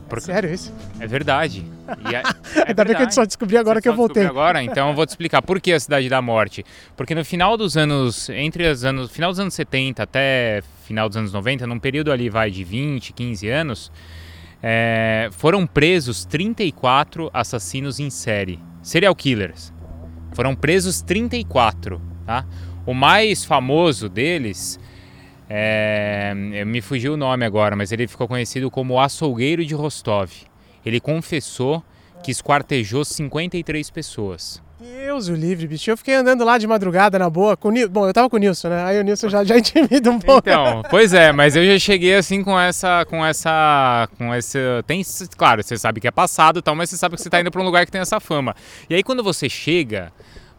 Porque... 0.08 0.26
Sério 0.26 0.52
isso? 0.52 0.72
É 0.98 1.06
verdade. 1.06 1.64
E 2.08 2.14
é, 2.14 2.20
é 2.20 2.68
Ainda 2.68 2.84
bem 2.84 2.94
que 2.94 3.02
eu 3.02 3.10
só 3.10 3.24
descobri 3.24 3.56
agora 3.56 3.78
Você 3.78 3.82
que 3.82 3.88
eu 3.88 3.96
voltei. 3.96 4.24
agora, 4.24 4.62
então 4.62 4.90
eu 4.90 4.94
vou 4.94 5.04
te 5.04 5.08
explicar 5.08 5.42
por 5.42 5.60
que 5.60 5.72
a 5.72 5.80
cidade 5.80 6.08
da 6.08 6.22
morte. 6.22 6.64
Porque 6.96 7.16
no 7.16 7.24
final 7.24 7.56
dos 7.56 7.76
anos, 7.76 8.28
entre 8.30 8.68
os 8.68 8.84
anos, 8.84 9.10
final 9.10 9.30
dos 9.32 9.40
anos 9.40 9.54
70 9.54 10.00
até 10.00 10.62
final 10.84 11.08
dos 11.08 11.16
anos 11.16 11.32
90, 11.32 11.66
num 11.66 11.80
período 11.80 12.12
ali 12.12 12.30
vai 12.30 12.48
de 12.48 12.62
20, 12.62 13.12
15 13.12 13.48
anos, 13.48 13.90
é, 14.62 15.30
foram 15.32 15.66
presos 15.66 16.24
34 16.24 17.28
assassinos 17.34 17.98
em 17.98 18.08
série 18.08 18.60
serial 18.82 19.14
killers. 19.14 19.72
Foram 20.32 20.54
presos 20.54 21.02
34, 21.02 22.00
tá? 22.24 22.46
O 22.86 22.94
mais 22.94 23.44
famoso 23.44 24.08
deles, 24.08 24.78
é, 25.48 26.32
me 26.64 26.80
fugiu 26.80 27.14
o 27.14 27.16
nome 27.16 27.44
agora, 27.44 27.74
mas 27.74 27.90
ele 27.92 28.06
ficou 28.06 28.28
conhecido 28.28 28.70
como 28.70 29.00
açougueiro 29.00 29.64
de 29.64 29.74
Rostov. 29.74 30.30
Ele 30.84 31.00
confessou 31.00 31.84
que 32.22 32.30
esquartejou 32.30 33.04
53 33.04 33.90
pessoas. 33.90 34.62
Deus 34.80 35.28
o 35.28 35.34
livre, 35.34 35.66
bicho. 35.66 35.90
Eu 35.90 35.96
fiquei 35.96 36.14
andando 36.14 36.42
lá 36.42 36.56
de 36.56 36.66
madrugada 36.66 37.18
na 37.18 37.28
boa. 37.28 37.54
Com 37.54 37.68
o 37.68 37.88
Bom, 37.90 38.06
eu 38.06 38.14
tava 38.14 38.30
com 38.30 38.36
o 38.36 38.38
Nilson, 38.38 38.70
né? 38.70 38.82
Aí 38.82 38.98
o 38.98 39.02
Nilson 39.04 39.28
já, 39.28 39.44
já 39.44 39.58
intimida 39.58 40.10
um 40.10 40.18
pouco. 40.18 40.48
Então, 40.48 40.82
pois 40.88 41.12
é, 41.12 41.32
mas 41.32 41.54
eu 41.54 41.66
já 41.66 41.78
cheguei 41.78 42.14
assim 42.14 42.42
com 42.42 42.58
essa. 42.58 43.04
com 43.04 43.24
essa. 43.24 44.08
com 44.16 44.34
esse. 44.34 44.58
Tem. 44.86 45.02
Claro, 45.36 45.62
você 45.62 45.76
sabe 45.76 46.00
que 46.00 46.08
é 46.08 46.10
passado 46.10 46.60
e 46.60 46.62
tal, 46.62 46.74
mas 46.74 46.88
você 46.88 46.96
sabe 46.96 47.14
que 47.14 47.20
você 47.20 47.28
tá 47.28 47.38
indo 47.38 47.50
pra 47.50 47.60
um 47.60 47.64
lugar 47.64 47.84
que 47.84 47.92
tem 47.92 48.00
essa 48.00 48.18
fama. 48.20 48.56
E 48.88 48.94
aí 48.94 49.02
quando 49.02 49.22
você 49.22 49.50
chega 49.50 50.10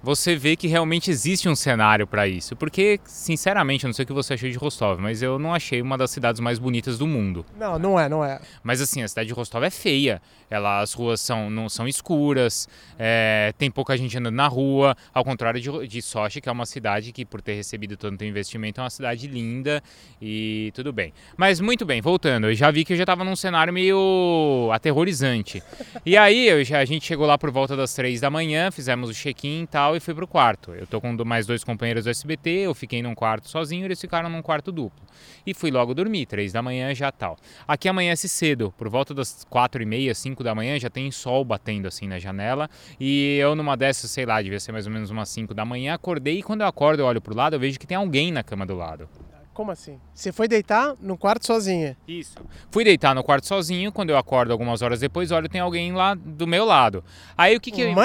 você 0.03 0.35
vê 0.35 0.55
que 0.55 0.67
realmente 0.67 1.11
existe 1.11 1.47
um 1.47 1.55
cenário 1.55 2.07
para 2.07 2.27
isso. 2.27 2.55
Porque, 2.55 2.99
sinceramente, 3.05 3.83
eu 3.83 3.87
não 3.87 3.93
sei 3.93 4.03
o 4.03 4.07
que 4.07 4.13
você 4.13 4.33
achou 4.33 4.49
de 4.49 4.57
Rostov, 4.57 4.99
mas 4.99 5.21
eu 5.21 5.37
não 5.37 5.53
achei 5.53 5.81
uma 5.81 5.97
das 5.97 6.11
cidades 6.11 6.39
mais 6.39 6.57
bonitas 6.57 6.97
do 6.97 7.05
mundo. 7.05 7.45
Não, 7.57 7.77
não 7.77 7.99
é, 7.99 8.09
não 8.09 8.23
é. 8.23 8.39
Mas 8.63 8.81
assim, 8.81 9.01
a 9.01 9.07
cidade 9.07 9.27
de 9.27 9.33
Rostov 9.33 9.63
é 9.63 9.69
feia. 9.69 10.21
Ela, 10.49 10.81
as 10.81 10.93
ruas 10.93 11.21
são, 11.21 11.49
não 11.49 11.69
são 11.69 11.87
escuras, 11.87 12.67
é, 12.99 13.53
tem 13.57 13.71
pouca 13.71 13.95
gente 13.95 14.17
andando 14.17 14.35
na 14.35 14.47
rua, 14.47 14.97
ao 15.13 15.23
contrário 15.23 15.61
de, 15.61 15.87
de 15.87 16.01
Sochi, 16.01 16.41
que 16.41 16.49
é 16.49 16.51
uma 16.51 16.65
cidade 16.65 17.13
que, 17.13 17.23
por 17.23 17.41
ter 17.41 17.53
recebido 17.53 17.95
tanto 17.95 18.25
investimento, 18.25 18.81
é 18.81 18.83
uma 18.83 18.89
cidade 18.89 19.27
linda 19.27 19.81
e 20.21 20.71
tudo 20.75 20.91
bem. 20.91 21.13
Mas 21.37 21.61
muito 21.61 21.85
bem, 21.85 22.01
voltando, 22.01 22.47
eu 22.47 22.53
já 22.53 22.69
vi 22.69 22.83
que 22.83 22.91
eu 22.91 22.97
já 22.97 23.03
estava 23.03 23.23
num 23.23 23.35
cenário 23.35 23.71
meio 23.71 24.69
aterrorizante. 24.73 25.63
E 26.05 26.17
aí 26.17 26.65
já, 26.65 26.79
a 26.79 26.85
gente 26.85 27.05
chegou 27.05 27.25
lá 27.25 27.37
por 27.37 27.49
volta 27.49 27.77
das 27.77 27.93
três 27.93 28.19
da 28.19 28.29
manhã, 28.29 28.71
fizemos 28.71 29.09
o 29.09 29.13
check-in 29.13 29.63
e 29.63 29.67
tal 29.67 29.90
e 29.95 29.99
fui 29.99 30.13
pro 30.13 30.27
quarto. 30.27 30.73
Eu 30.73 30.87
tô 30.87 30.99
com 30.99 31.15
mais 31.25 31.45
dois 31.45 31.63
companheiros 31.63 32.05
do 32.05 32.09
SBT, 32.09 32.49
eu 32.49 32.73
fiquei 32.73 33.01
num 33.01 33.15
quarto 33.15 33.49
sozinho, 33.49 33.85
eles 33.85 33.99
ficaram 33.99 34.29
num 34.29 34.41
quarto 34.41 34.71
duplo. 34.71 35.05
E 35.45 35.53
fui 35.53 35.71
logo 35.71 35.93
dormir, 35.93 36.25
três 36.25 36.51
da 36.51 36.61
manhã 36.61 36.93
já 36.93 37.11
tal. 37.11 37.37
Aqui 37.67 37.87
amanhece 37.87 38.27
cedo, 38.27 38.73
por 38.77 38.89
volta 38.89 39.13
das 39.13 39.45
quatro 39.49 39.81
e 39.81 39.85
meia, 39.85 40.13
cinco 40.13 40.43
da 40.43 40.55
manhã, 40.55 40.79
já 40.79 40.89
tem 40.89 41.11
sol 41.11 41.43
batendo 41.45 41.87
assim 41.87 42.07
na 42.07 42.19
janela. 42.19 42.69
E 42.99 43.37
eu 43.37 43.55
numa 43.55 43.75
dessas, 43.75 44.11
sei 44.11 44.25
lá, 44.25 44.41
devia 44.41 44.59
ser 44.59 44.71
mais 44.71 44.87
ou 44.87 44.93
menos 44.93 45.09
umas 45.09 45.29
cinco 45.29 45.53
da 45.53 45.65
manhã, 45.65 45.93
acordei 45.93 46.39
e 46.39 46.43
quando 46.43 46.61
eu 46.61 46.67
acordo 46.67 47.01
eu 47.01 47.05
olho 47.05 47.21
pro 47.21 47.35
lado, 47.35 47.55
eu 47.55 47.59
vejo 47.59 47.79
que 47.79 47.87
tem 47.87 47.97
alguém 47.97 48.31
na 48.31 48.43
cama 48.43 48.65
do 48.65 48.75
lado. 48.75 49.09
Como 49.53 49.69
assim? 49.69 49.99
Você 50.13 50.31
foi 50.31 50.47
deitar 50.47 50.95
no 51.01 51.17
quarto 51.17 51.45
sozinha? 51.45 51.97
Isso. 52.07 52.35
Fui 52.69 52.83
deitar 52.83 53.13
no 53.13 53.23
quarto 53.23 53.45
sozinho, 53.45 53.91
quando 53.91 54.09
eu 54.09 54.17
acordo 54.17 54.51
algumas 54.51 54.81
horas 54.81 55.01
depois, 55.01 55.29
olho 55.31 55.49
tem 55.49 55.59
alguém 55.59 55.91
lá 55.91 56.15
do 56.15 56.47
meu 56.47 56.65
lado. 56.65 57.03
Aí 57.37 57.55
o 57.55 57.59
que 57.59 57.69
que 57.69 57.83
um 57.83 57.89
eu... 57.89 57.95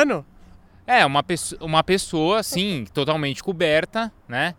É, 0.86 1.04
uma, 1.04 1.22
pessoa, 1.22 1.64
uma 1.64 1.82
pessoa, 1.82 2.38
assim, 2.38 2.84
totalmente 2.94 3.42
coberta, 3.42 4.12
né? 4.28 4.54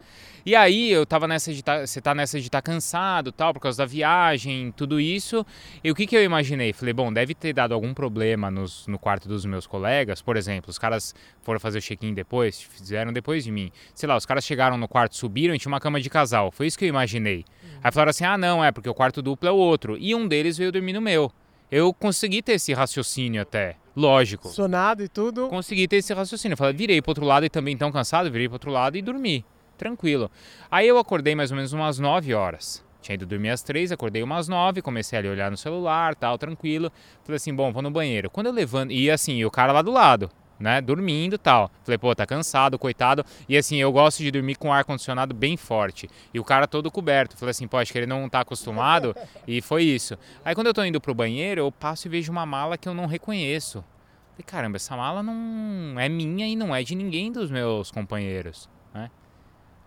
E 0.47 0.55
aí 0.55 0.89
eu 0.89 1.05
tava 1.05 1.27
nessa 1.27 1.53
de 1.53 1.61
tá, 1.61 1.85
você 1.85 1.99
tá 1.99 2.15
nessa 2.15 2.39
de 2.39 2.47
estar 2.47 2.61
tá 2.61 2.71
cansado, 2.71 3.33
tal, 3.33 3.53
por 3.53 3.59
causa 3.59 3.79
da 3.79 3.85
viagem, 3.85 4.71
tudo 4.71 4.97
isso. 4.97 5.45
E 5.83 5.91
o 5.91 5.95
que 5.95 6.07
que 6.07 6.15
eu 6.15 6.23
imaginei? 6.23 6.71
Falei, 6.71 6.93
bom, 6.93 7.11
deve 7.11 7.35
ter 7.35 7.51
dado 7.51 7.73
algum 7.73 7.93
problema 7.93 8.49
nos, 8.49 8.87
no 8.87 8.97
quarto 8.97 9.27
dos 9.27 9.45
meus 9.45 9.67
colegas, 9.67 10.21
por 10.21 10.37
exemplo, 10.37 10.69
os 10.69 10.79
caras 10.79 11.13
foram 11.41 11.59
fazer 11.59 11.79
o 11.79 11.81
check-in 11.81 12.13
depois, 12.13 12.61
fizeram 12.61 13.11
depois 13.11 13.43
de 13.43 13.51
mim. 13.51 13.73
Sei 13.93 14.07
lá, 14.07 14.15
os 14.15 14.25
caras 14.25 14.45
chegaram 14.45 14.77
no 14.77 14.87
quarto, 14.87 15.17
subiram 15.17 15.53
e 15.53 15.59
tinha 15.59 15.69
uma 15.69 15.81
cama 15.81 15.99
de 15.99 16.09
casal. 16.09 16.49
Foi 16.49 16.65
isso 16.65 16.79
que 16.79 16.85
eu 16.85 16.89
imaginei. 16.89 17.43
Uhum. 17.61 17.79
Aí 17.83 17.91
falaram 17.91 18.11
assim: 18.11 18.23
"Ah, 18.23 18.37
não, 18.37 18.63
é 18.63 18.71
porque 18.71 18.87
o 18.87 18.93
quarto 18.93 19.21
duplo 19.21 19.49
é 19.49 19.51
o 19.51 19.55
outro". 19.55 19.97
E 19.97 20.15
um 20.15 20.25
deles 20.25 20.57
veio 20.57 20.71
dormir 20.71 20.93
no 20.93 21.01
meu. 21.01 21.29
Eu 21.71 21.93
consegui 21.93 22.41
ter 22.41 22.53
esse 22.53 22.73
raciocínio 22.73 23.41
até. 23.41 23.75
Lógico. 23.95 24.47
Sonado 24.49 25.03
e 25.03 25.07
tudo. 25.07 25.47
Consegui 25.49 25.87
ter 25.87 25.97
esse 25.97 26.13
raciocínio. 26.13 26.53
Eu 26.53 26.57
falei, 26.57 26.73
virei 26.73 27.01
pro 27.01 27.11
outro 27.11 27.25
lado 27.25 27.45
e 27.45 27.49
também 27.49 27.75
tão 27.75 27.91
cansado, 27.91 28.31
virei 28.31 28.47
pro 28.47 28.55
outro 28.55 28.71
lado 28.71 28.97
e 28.97 29.01
dormi. 29.01 29.43
Tranquilo. 29.77 30.31
Aí 30.71 30.87
eu 30.87 30.97
acordei 30.97 31.35
mais 31.35 31.51
ou 31.51 31.57
menos 31.57 31.73
umas 31.73 31.99
9 31.99 32.33
horas. 32.33 32.85
Tinha 33.01 33.15
ido 33.15 33.25
dormir 33.25 33.49
às 33.49 33.61
três, 33.61 33.91
acordei 33.91 34.23
umas 34.23 34.47
nove, 34.47 34.81
comecei 34.81 35.17
a 35.19 35.21
olhar 35.31 35.51
no 35.51 35.57
celular, 35.57 36.15
tal, 36.15 36.37
tranquilo. 36.37 36.91
Falei 37.23 37.37
assim, 37.37 37.53
bom, 37.53 37.71
vou 37.71 37.81
no 37.81 37.91
banheiro. 37.91 38.29
Quando 38.29 38.47
eu 38.47 38.51
levanto, 38.51 38.91
e 38.91 39.09
assim, 39.09 39.43
o 39.45 39.51
cara 39.51 39.71
lá 39.71 39.81
do 39.81 39.91
lado, 39.91 40.29
né, 40.59 40.81
dormindo 40.81 41.35
e 41.35 41.37
tal. 41.37 41.69
Falei, 41.83 41.97
pô, 41.97 42.13
tá 42.15 42.25
cansado, 42.25 42.77
coitado. 42.77 43.25
E 43.47 43.57
assim, 43.57 43.77
eu 43.77 43.91
gosto 43.91 44.23
de 44.23 44.31
dormir 44.31 44.55
com 44.55 44.71
ar-condicionado 44.73 45.33
bem 45.33 45.57
forte. 45.57 46.09
E 46.33 46.39
o 46.39 46.43
cara 46.43 46.67
todo 46.67 46.91
coberto. 46.91 47.37
Falei 47.37 47.51
assim, 47.51 47.67
pô, 47.67 47.77
acho 47.77 47.91
que 47.91 47.97
ele 47.97 48.07
não 48.07 48.27
tá 48.29 48.41
acostumado. 48.41 49.15
e 49.47 49.61
foi 49.61 49.83
isso. 49.83 50.17
Aí 50.43 50.55
quando 50.55 50.67
eu 50.67 50.73
tô 50.73 50.83
indo 50.83 50.99
pro 50.99 51.13
banheiro, 51.13 51.61
eu 51.61 51.71
passo 51.71 52.07
e 52.07 52.09
vejo 52.09 52.31
uma 52.31 52.45
mala 52.45 52.77
que 52.77 52.87
eu 52.87 52.93
não 52.93 53.05
reconheço. 53.05 53.83
Falei, 54.31 54.45
caramba, 54.45 54.75
essa 54.77 54.95
mala 54.95 55.23
não 55.23 55.99
é 55.99 56.07
minha 56.07 56.47
e 56.47 56.55
não 56.55 56.75
é 56.75 56.83
de 56.83 56.95
ninguém 56.95 57.31
dos 57.31 57.49
meus 57.49 57.91
companheiros, 57.91 58.69
né? 58.93 59.09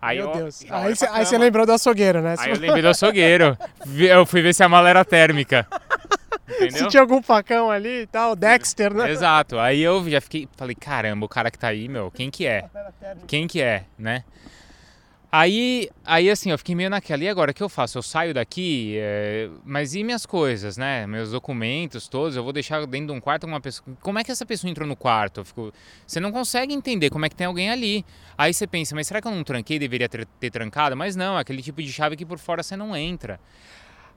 Aí 0.03 0.17
Meu 0.17 0.29
eu, 0.29 0.33
Deus. 0.33 0.65
Aí, 0.71 0.95
aí 1.11 1.27
você 1.27 1.37
lembrou 1.37 1.67
do 1.67 1.73
açougueiro, 1.73 2.23
né? 2.23 2.35
Aí 2.39 2.51
eu 2.51 2.59
lembrei 2.59 2.81
do 2.81 2.89
açougueiro. 2.89 3.57
Eu 3.99 4.25
fui 4.25 4.41
ver 4.41 4.55
se 4.55 4.63
a 4.63 4.69
mala 4.69 4.89
era 4.89 5.05
térmica. 5.05 5.67
Entendeu? 6.57 6.71
Se 6.79 6.89
tinha 6.89 7.01
algum 7.01 7.23
facão 7.23 7.71
ali 7.71 8.03
e 8.03 8.07
tal, 8.07 8.35
Dexter, 8.37 8.93
né? 8.93 9.11
Exato. 9.11 9.59
Aí 9.59 9.81
eu 9.81 10.09
já 10.09 10.21
fiquei, 10.21 10.49
falei, 10.57 10.75
caramba, 10.75 11.25
o 11.27 11.29
cara 11.29 11.51
que 11.51 11.59
tá 11.59 11.69
aí, 11.69 11.89
meu, 11.89 12.11
quem 12.11 12.31
que 12.31 12.47
é? 12.47 12.69
Quem 13.27 13.47
que 13.47 13.61
é, 13.61 13.85
né? 13.99 14.25
Aí, 15.33 15.89
aí 16.05 16.29
assim, 16.29 16.51
eu 16.51 16.59
fiquei 16.59 16.75
meio 16.75 16.91
naquela, 16.91 17.23
e 17.23 17.29
agora 17.29 17.53
o 17.53 17.55
que 17.55 17.63
eu 17.63 17.69
faço? 17.69 17.97
Eu 17.97 18.03
saio 18.03 18.35
daqui, 18.35 18.97
é, 18.99 19.49
mas 19.65 19.95
e 19.95 20.03
minhas 20.03 20.27
coisas, 20.27 20.77
né? 20.77 21.07
Meus 21.07 21.31
documentos 21.31 22.09
todos, 22.09 22.35
eu 22.35 22.43
vou 22.43 22.53
deixar 22.53 22.85
dentro 22.85 23.07
de 23.07 23.13
um 23.13 23.21
quarto 23.21 23.43
com 23.43 23.53
uma 23.53 23.61
pessoa. 23.61 23.97
Como 24.01 24.19
é 24.19 24.25
que 24.25 24.33
essa 24.33 24.45
pessoa 24.45 24.69
entrou 24.69 24.89
no 24.89 24.97
quarto? 24.97 25.39
Eu 25.39 25.45
fico- 25.45 25.73
Você 26.05 26.19
não 26.19 26.33
consegue 26.33 26.75
entender 26.75 27.11
como 27.11 27.25
é 27.27 27.29
que 27.29 27.37
tem 27.37 27.47
alguém 27.47 27.71
ali. 27.71 28.05
Aí 28.37 28.53
você 28.53 28.67
pensa, 28.67 28.93
mas 28.97 29.07
será 29.07 29.23
que 29.23 29.29
eu 29.29 29.33
não 29.33 29.45
tranquei? 29.45 29.79
Deveria 29.79 30.09
ter, 30.09 30.27
ter 30.41 30.51
trancado? 30.51 30.97
Mas 30.97 31.15
não, 31.15 31.39
é 31.39 31.41
aquele 31.43 31.63
tipo 31.63 31.81
de 31.81 31.93
chave 31.93 32.17
que 32.17 32.27
por 32.27 32.41
fora 32.41 32.61
você 32.65 32.77
não 32.77 32.97
entra. 32.97 33.39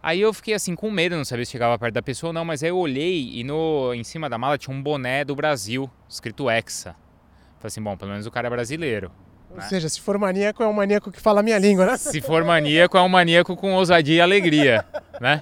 Aí 0.04 0.20
eu 0.20 0.34
fiquei 0.34 0.54
assim 0.54 0.76
com 0.76 0.92
medo, 0.92 1.16
não 1.16 1.24
sabia 1.24 1.46
se 1.46 1.52
chegava 1.54 1.80
perto 1.80 1.94
da 1.94 2.02
pessoa 2.02 2.32
ou 2.32 2.34
não, 2.34 2.44
mas 2.44 2.62
aí 2.62 2.70
eu 2.70 2.78
olhei 2.78 3.32
e 3.36 3.42
no, 3.42 3.94
em 3.94 4.04
cima 4.04 4.30
da 4.30 4.38
mala 4.38 4.58
tinha 4.58 4.76
um 4.76 4.84
boné 4.84 5.24
do 5.24 5.34
Brasil, 5.34 5.90
escrito 6.10 6.50
Hexa. 6.50 6.94
Falei 7.58 7.68
assim, 7.68 7.82
bom, 7.82 7.96
pelo 7.96 8.12
menos 8.12 8.26
o 8.26 8.32
cara 8.32 8.48
é 8.48 8.50
brasileiro. 8.50 9.10
Ou 9.50 9.62
seja, 9.62 9.88
se 9.88 10.02
for 10.02 10.18
maníaco, 10.18 10.62
é 10.62 10.68
um 10.68 10.74
maníaco 10.74 11.10
que 11.10 11.22
fala 11.22 11.40
a 11.40 11.44
minha 11.44 11.58
língua, 11.58 11.86
né? 11.86 11.96
Se 11.96 12.20
for 12.20 12.44
maníaco, 12.44 12.98
é 12.98 13.02
um 13.02 13.08
maníaco 13.08 13.56
com 13.56 13.74
ousadia 13.74 14.18
e 14.18 14.22
alegria, 14.22 14.84
né? 15.22 15.42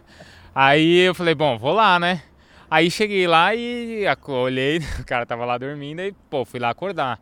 Aí 0.53 0.99
eu 0.99 1.15
falei, 1.15 1.33
bom, 1.33 1.57
vou 1.57 1.73
lá, 1.73 1.99
né? 1.99 2.21
Aí 2.69 2.91
cheguei 2.91 3.25
lá 3.25 3.55
e 3.55 4.05
olhei, 4.27 4.77
o 5.01 5.05
cara 5.05 5.25
tava 5.25 5.43
lá 5.43 5.57
dormindo 5.57 6.01
e, 6.01 6.11
pô, 6.29 6.45
fui 6.45 6.59
lá 6.59 6.69
acordar. 6.69 7.19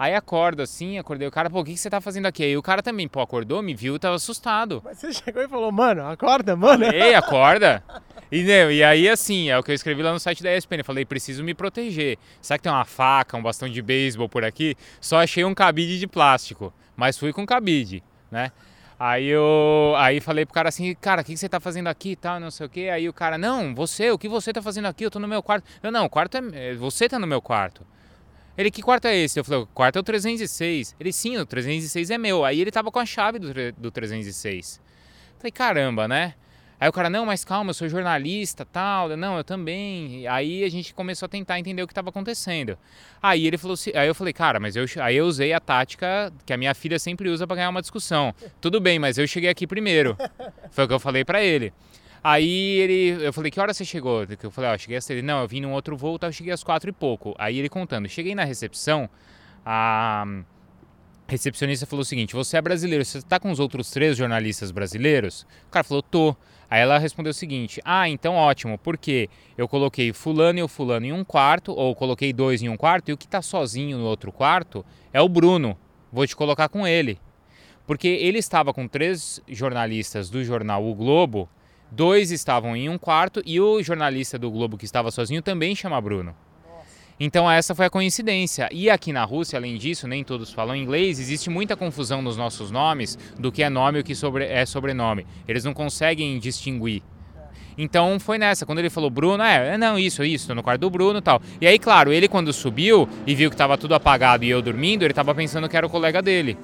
Aí 0.00 0.14
acordo 0.14 0.62
assim, 0.62 0.96
acordei 0.96 1.28
o 1.28 1.30
cara, 1.30 1.50
pô, 1.50 1.60
o 1.60 1.64
que, 1.64 1.74
que 1.74 1.76
você 1.76 1.90
tá 1.90 2.00
fazendo 2.00 2.24
aqui? 2.24 2.42
Aí 2.42 2.56
o 2.56 2.62
cara 2.62 2.82
também, 2.82 3.06
pô, 3.06 3.20
acordou, 3.20 3.60
me 3.60 3.74
viu, 3.74 3.98
tava 3.98 4.14
assustado. 4.14 4.80
Mas 4.82 4.96
você 4.96 5.12
chegou 5.12 5.42
e 5.42 5.46
falou, 5.46 5.70
mano, 5.70 6.06
acorda, 6.06 6.56
mano. 6.56 6.86
Ei, 6.86 7.14
acorda! 7.14 7.84
E, 8.32 8.42
né, 8.42 8.72
e 8.72 8.82
aí, 8.82 9.10
assim, 9.10 9.50
é 9.50 9.58
o 9.58 9.62
que 9.62 9.70
eu 9.70 9.74
escrevi 9.74 10.02
lá 10.02 10.10
no 10.10 10.18
site 10.18 10.42
da 10.42 10.56
ESPN. 10.56 10.78
Eu 10.78 10.84
falei, 10.86 11.04
preciso 11.04 11.44
me 11.44 11.52
proteger. 11.52 12.16
Será 12.40 12.56
que 12.56 12.62
tem 12.62 12.72
uma 12.72 12.86
faca, 12.86 13.36
um 13.36 13.42
bastão 13.42 13.68
de 13.68 13.82
beisebol 13.82 14.26
por 14.26 14.42
aqui? 14.42 14.74
Só 15.02 15.20
achei 15.20 15.44
um 15.44 15.52
cabide 15.52 15.98
de 15.98 16.06
plástico, 16.06 16.72
mas 16.96 17.18
fui 17.18 17.30
com 17.30 17.44
cabide, 17.44 18.02
né? 18.30 18.52
Aí 18.98 19.26
eu 19.26 19.94
aí 19.98 20.18
falei 20.18 20.46
pro 20.46 20.54
cara 20.54 20.70
assim, 20.70 20.94
cara, 20.94 21.20
o 21.20 21.24
que, 21.26 21.32
que 21.32 21.38
você 21.38 21.48
tá 21.48 21.60
fazendo 21.60 21.88
aqui 21.88 22.12
e 22.12 22.16
tal, 22.16 22.40
não 22.40 22.50
sei 22.50 22.64
o 22.64 22.70
quê. 22.70 22.88
Aí 22.90 23.06
o 23.06 23.12
cara, 23.12 23.36
não, 23.36 23.74
você, 23.74 24.10
o 24.10 24.16
que 24.16 24.30
você 24.30 24.50
tá 24.50 24.62
fazendo 24.62 24.86
aqui? 24.86 25.04
Eu 25.04 25.10
tô 25.10 25.18
no 25.18 25.28
meu 25.28 25.42
quarto. 25.42 25.68
Eu, 25.82 25.92
não, 25.92 26.06
o 26.06 26.08
quarto 26.08 26.38
é. 26.38 26.70
é, 26.70 26.74
Você 26.74 27.06
tá 27.06 27.18
no 27.18 27.26
meu 27.26 27.42
quarto. 27.42 27.84
Ele, 28.56 28.70
que 28.70 28.82
quarto 28.82 29.06
é 29.06 29.16
esse? 29.16 29.38
Eu 29.38 29.44
falei, 29.44 29.62
o 29.62 29.66
quarto 29.66 29.96
é 29.96 30.00
o 30.00 30.02
306. 30.02 30.94
Ele, 30.98 31.12
sim, 31.12 31.36
o 31.36 31.46
306 31.46 32.10
é 32.10 32.18
meu. 32.18 32.44
Aí 32.44 32.60
ele 32.60 32.70
tava 32.70 32.90
com 32.90 32.98
a 32.98 33.06
chave 33.06 33.38
do, 33.38 33.52
do 33.76 33.90
306. 33.90 34.80
Falei, 35.38 35.52
caramba, 35.52 36.06
né? 36.06 36.34
Aí 36.80 36.88
o 36.88 36.92
cara, 36.92 37.10
não, 37.10 37.26
mas 37.26 37.44
calma, 37.44 37.70
eu 37.70 37.74
sou 37.74 37.86
jornalista, 37.90 38.64
tal. 38.64 39.14
Não, 39.14 39.36
eu 39.36 39.44
também. 39.44 40.26
Aí 40.26 40.64
a 40.64 40.68
gente 40.70 40.94
começou 40.94 41.26
a 41.26 41.28
tentar 41.28 41.58
entender 41.58 41.82
o 41.82 41.86
que 41.86 41.92
estava 41.92 42.08
acontecendo. 42.08 42.78
Aí 43.22 43.46
ele 43.46 43.58
falou 43.58 43.74
assim, 43.74 43.92
aí 43.94 44.08
eu 44.08 44.14
falei, 44.14 44.32
cara, 44.32 44.58
mas 44.58 44.76
eu, 44.76 44.86
aí 45.02 45.14
eu 45.14 45.26
usei 45.26 45.52
a 45.52 45.60
tática 45.60 46.32
que 46.46 46.54
a 46.54 46.56
minha 46.56 46.74
filha 46.74 46.98
sempre 46.98 47.28
usa 47.28 47.46
para 47.46 47.56
ganhar 47.56 47.68
uma 47.68 47.82
discussão. 47.82 48.34
Tudo 48.62 48.80
bem, 48.80 48.98
mas 48.98 49.18
eu 49.18 49.26
cheguei 49.26 49.50
aqui 49.50 49.66
primeiro. 49.66 50.16
Foi 50.70 50.84
o 50.84 50.88
que 50.88 50.94
eu 50.94 51.00
falei 51.00 51.22
para 51.22 51.42
ele. 51.42 51.70
Aí 52.22 52.78
ele, 52.78 53.24
eu 53.24 53.32
falei, 53.32 53.50
que 53.50 53.58
hora 53.58 53.72
você 53.72 53.84
chegou? 53.84 54.26
Eu 54.42 54.50
falei, 54.50 54.70
ó, 54.70 54.76
cheguei 54.76 54.96
às 54.96 55.06
três. 55.06 55.24
Não, 55.24 55.40
eu 55.40 55.48
vim 55.48 55.60
num 55.60 55.72
outro 55.72 55.96
voo, 55.96 56.18
tá, 56.18 56.26
eu 56.26 56.32
cheguei 56.32 56.52
às 56.52 56.62
quatro 56.62 56.90
e 56.90 56.92
pouco. 56.92 57.34
Aí 57.38 57.58
ele 57.58 57.68
contando, 57.68 58.08
cheguei 58.08 58.34
na 58.34 58.44
recepção, 58.44 59.08
a 59.64 60.26
recepcionista 61.30 61.86
falou 61.86 62.02
o 62.02 62.04
seguinte: 62.04 62.34
Você 62.34 62.56
é 62.56 62.60
brasileiro, 62.60 63.04
você 63.04 63.18
está 63.18 63.38
com 63.38 63.50
os 63.50 63.60
outros 63.60 63.90
três 63.90 64.16
jornalistas 64.16 64.70
brasileiros? 64.70 65.46
O 65.68 65.70
cara 65.70 65.84
falou: 65.84 66.02
Tô. 66.02 66.36
Aí 66.68 66.80
ela 66.80 66.98
respondeu 66.98 67.30
o 67.30 67.34
seguinte: 67.34 67.80
Ah, 67.84 68.08
então 68.08 68.34
ótimo, 68.34 68.76
porque 68.78 69.30
eu 69.56 69.68
coloquei 69.68 70.12
Fulano 70.12 70.58
e 70.58 70.62
o 70.62 70.68
Fulano 70.68 71.06
em 71.06 71.12
um 71.12 71.24
quarto, 71.24 71.72
ou 71.72 71.94
coloquei 71.94 72.32
dois 72.32 72.62
em 72.62 72.68
um 72.68 72.76
quarto, 72.76 73.08
e 73.08 73.12
o 73.12 73.16
que 73.16 73.26
está 73.26 73.40
sozinho 73.40 73.96
no 73.96 74.04
outro 74.04 74.32
quarto 74.32 74.84
é 75.12 75.20
o 75.20 75.28
Bruno. 75.28 75.78
Vou 76.12 76.26
te 76.26 76.34
colocar 76.34 76.68
com 76.68 76.86
ele. 76.86 77.18
Porque 77.86 78.08
ele 78.08 78.38
estava 78.38 78.72
com 78.74 78.86
três 78.86 79.40
jornalistas 79.48 80.28
do 80.28 80.44
jornal 80.44 80.84
O 80.84 80.94
Globo, 80.94 81.48
dois 81.90 82.30
estavam 82.30 82.76
em 82.76 82.88
um 82.88 82.98
quarto, 82.98 83.42
e 83.44 83.60
o 83.60 83.82
jornalista 83.82 84.38
do 84.38 84.50
Globo 84.50 84.76
que 84.76 84.84
estava 84.84 85.10
sozinho 85.10 85.42
também 85.42 85.74
chama 85.74 86.00
Bruno. 86.00 86.34
Então 87.22 87.50
essa 87.50 87.74
foi 87.74 87.84
a 87.84 87.90
coincidência. 87.90 88.66
E 88.72 88.88
aqui 88.88 89.12
na 89.12 89.24
Rússia, 89.24 89.58
além 89.58 89.76
disso, 89.76 90.08
nem 90.08 90.24
todos 90.24 90.50
falam 90.50 90.74
inglês, 90.74 91.20
existe 91.20 91.50
muita 91.50 91.76
confusão 91.76 92.22
nos 92.22 92.34
nossos 92.34 92.70
nomes 92.70 93.18
do 93.38 93.52
que 93.52 93.62
é 93.62 93.68
nome 93.68 93.98
e 93.98 94.00
o 94.00 94.04
que 94.04 94.14
sobre, 94.14 94.46
é 94.46 94.64
sobrenome. 94.64 95.26
Eles 95.46 95.62
não 95.62 95.74
conseguem 95.74 96.38
distinguir. 96.38 97.02
Então 97.76 98.18
foi 98.18 98.38
nessa, 98.38 98.64
quando 98.64 98.78
ele 98.78 98.88
falou 98.88 99.10
Bruno, 99.10 99.42
é, 99.42 99.76
não, 99.76 99.98
isso, 99.98 100.24
isso, 100.24 100.48
tô 100.48 100.54
no 100.54 100.62
quarto 100.62 100.80
do 100.80 100.90
Bruno 100.90 101.18
e 101.18 101.22
tal. 101.22 101.42
E 101.60 101.66
aí, 101.66 101.78
claro, 101.78 102.10
ele 102.10 102.26
quando 102.26 102.52
subiu 102.54 103.06
e 103.26 103.34
viu 103.34 103.50
que 103.50 103.56
tava 103.56 103.76
tudo 103.76 103.94
apagado 103.94 104.44
e 104.44 104.50
eu 104.50 104.62
dormindo, 104.62 105.04
ele 105.04 105.14
tava 105.14 105.34
pensando 105.34 105.68
que 105.68 105.76
era 105.76 105.86
o 105.86 105.90
colega 105.90 106.22
dele. 106.22 106.56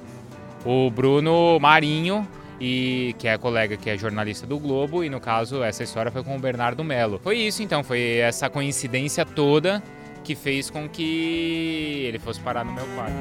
O 0.65 0.89
Bruno 0.89 1.59
Marinho, 1.59 2.27
e 2.59 3.15
que 3.17 3.27
é 3.27 3.37
colega 3.37 3.77
que 3.77 3.89
é 3.89 3.97
jornalista 3.97 4.47
do 4.47 4.57
Globo, 4.59 5.03
e 5.03 5.09
no 5.09 5.19
caso 5.19 5.63
essa 5.63 5.83
história 5.83 6.11
foi 6.11 6.23
com 6.23 6.35
o 6.35 6.39
Bernardo 6.39 6.83
Melo. 6.83 7.19
Foi 7.23 7.37
isso 7.37 7.61
então, 7.61 7.83
foi 7.83 8.17
essa 8.17 8.49
coincidência 8.49 9.25
toda 9.25 9.81
que 10.23 10.35
fez 10.35 10.69
com 10.69 10.89
que 10.89 12.03
ele 12.07 12.19
fosse 12.19 12.39
parar 12.39 12.65
no 12.65 12.73
meu 12.73 12.85
quarto. 12.95 13.15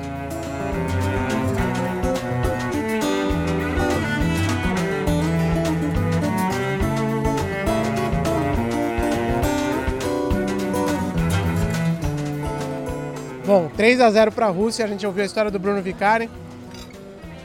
Bom, 13.46 13.70
3 13.76 14.00
a 14.00 14.10
0 14.10 14.32
para 14.32 14.46
a 14.46 14.50
Rússia, 14.50 14.84
a 14.84 14.88
gente 14.88 15.06
ouviu 15.06 15.22
a 15.22 15.26
história 15.26 15.52
do 15.52 15.58
Bruno 15.60 15.80
Vicari. 15.80 16.28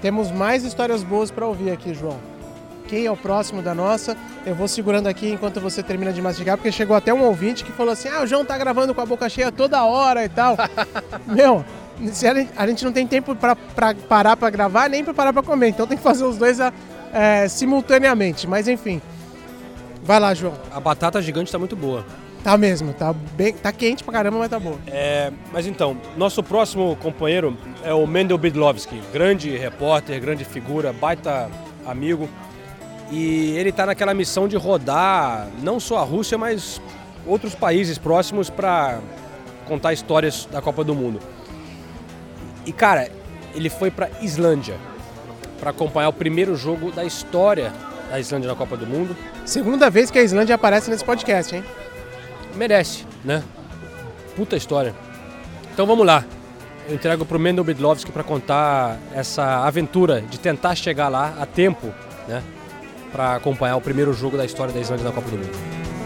Temos 0.02 0.32
mais 0.32 0.64
histórias 0.64 1.04
boas 1.04 1.30
para 1.30 1.46
ouvir 1.46 1.72
aqui, 1.72 1.94
João. 1.94 2.18
Quem 2.88 3.06
é 3.06 3.12
o 3.12 3.16
próximo 3.16 3.62
da 3.62 3.74
nossa? 3.74 4.18
Eu 4.46 4.54
vou 4.56 4.68
segurando 4.68 5.08
aqui 5.08 5.30
enquanto 5.30 5.62
você 5.62 5.82
termina 5.82 6.12
de 6.12 6.22
mastigar, 6.22 6.58
porque 6.58 6.72
chegou 6.72 6.96
até 6.96 7.14
um 7.14 7.24
ouvinte 7.24 7.64
que 7.64 7.72
falou 7.72 7.94
assim: 7.94 8.10
ah, 8.10 8.22
o 8.22 8.28
João 8.28 8.44
tá 8.44 8.58
gravando 8.58 8.94
com 8.94 9.00
a 9.02 9.06
boca 9.06 9.30
cheia 9.30 9.52
toda 9.52 9.84
hora 9.86 10.26
e 10.26 10.30
tal. 10.30 10.58
Meu, 11.28 11.64
a 12.00 12.04
gente- 12.34 12.50
a 12.58 12.68
gente 12.68 12.84
não 12.84 12.92
tem 12.92 13.08
tempo 13.08 13.34
para 13.36 13.56
parar 14.10 14.36
para 14.36 14.50
gravar 14.50 14.90
nem 14.90 15.04
para 15.06 15.14
parar 15.14 15.32
para 15.32 15.44
comer, 15.44 15.70
então 15.70 15.88
tem 15.88 15.98
que 15.98 16.04
fazer 16.04 16.26
os 16.26 16.38
dois 16.38 16.58
é, 17.14 17.48
simultaneamente. 17.48 18.46
Mas 18.48 18.68
enfim, 18.68 19.02
vai 20.04 20.20
lá, 20.20 20.34
João. 20.34 20.54
A 20.74 20.80
batata 20.80 21.22
gigante 21.22 21.52
tá 21.52 21.60
muito 21.60 21.76
boa. 21.78 22.04
Tá 22.44 22.58
mesmo, 22.58 22.92
tá, 22.94 23.14
bem, 23.14 23.54
tá 23.54 23.72
quente 23.72 24.04
pra 24.04 24.14
caramba, 24.14 24.40
mas 24.40 24.50
tá 24.50 24.60
boa. 24.60 24.80
É, 24.88 25.32
mas 25.54 25.68
então, 25.68 25.96
nosso 26.18 26.42
próximo 26.42 26.96
companheiro 26.96 27.56
é 27.84 27.94
o 27.94 28.08
Mendel 28.08 28.38
Bidlovski, 28.38 29.00
grande 29.14 29.56
repórter, 29.56 30.20
grande 30.20 30.44
figura, 30.44 30.92
baita 30.92 31.50
amigo. 31.86 32.28
E 33.12 33.52
ele 33.58 33.70
está 33.70 33.86
naquela 33.86 34.14
missão 34.14 34.48
de 34.48 34.56
rodar 34.56 35.50
não 35.62 35.80
só 35.80 36.00
a 36.00 36.04
Rússia, 36.04 36.38
mas 36.38 36.82
outros 37.28 37.54
países 37.54 38.00
próximos 38.00 38.50
para 38.50 39.00
contar 39.68 39.94
histórias 39.94 40.48
da 40.52 40.62
Copa 40.62 40.84
do 40.84 40.96
Mundo. 40.96 41.20
E 42.66 42.72
cara, 42.72 43.12
ele 43.54 43.70
foi 43.70 43.92
para 43.92 44.10
Islândia 44.22 44.76
para 45.60 45.70
acompanhar 45.70 46.10
o 46.10 46.14
primeiro 46.14 46.56
jogo 46.56 46.92
da 46.92 47.04
história 47.06 47.72
da 48.10 48.20
Islândia 48.20 48.50
na 48.50 48.56
Copa 48.56 48.76
do 48.76 48.88
Mundo. 48.88 49.16
Segunda 49.46 49.90
vez 49.90 50.10
que 50.10 50.18
a 50.18 50.24
Islândia 50.24 50.56
aparece 50.56 50.90
nesse 50.90 51.06
podcast, 51.06 51.56
hein? 51.56 51.64
Merece, 52.56 53.06
né? 53.24 53.44
Puta 54.36 54.56
história. 54.56 54.96
Então 55.74 55.86
vamos 55.86 56.06
lá. 56.06 56.26
Eu 56.88 56.96
entrego 56.96 57.26
pro 57.26 57.40
Mendel 57.40 57.64
Bidlovski 57.64 58.12
para 58.12 58.24
contar 58.24 58.98
essa 59.14 59.66
aventura 59.66 60.22
de 60.22 60.40
tentar 60.40 60.76
chegar 60.76 61.10
lá 61.10 61.36
a 61.40 61.46
tempo, 61.46 61.94
né? 62.28 62.44
Para 63.12 63.36
acompanhar 63.36 63.76
o 63.76 63.82
primeiro 63.82 64.14
jogo 64.14 64.38
da 64.38 64.46
história 64.46 64.74
da 64.74 64.80
Islândia 64.80 65.06
na 65.06 65.12
Copa 65.12 65.30
do 65.30 65.38
Mundo. 65.38 66.01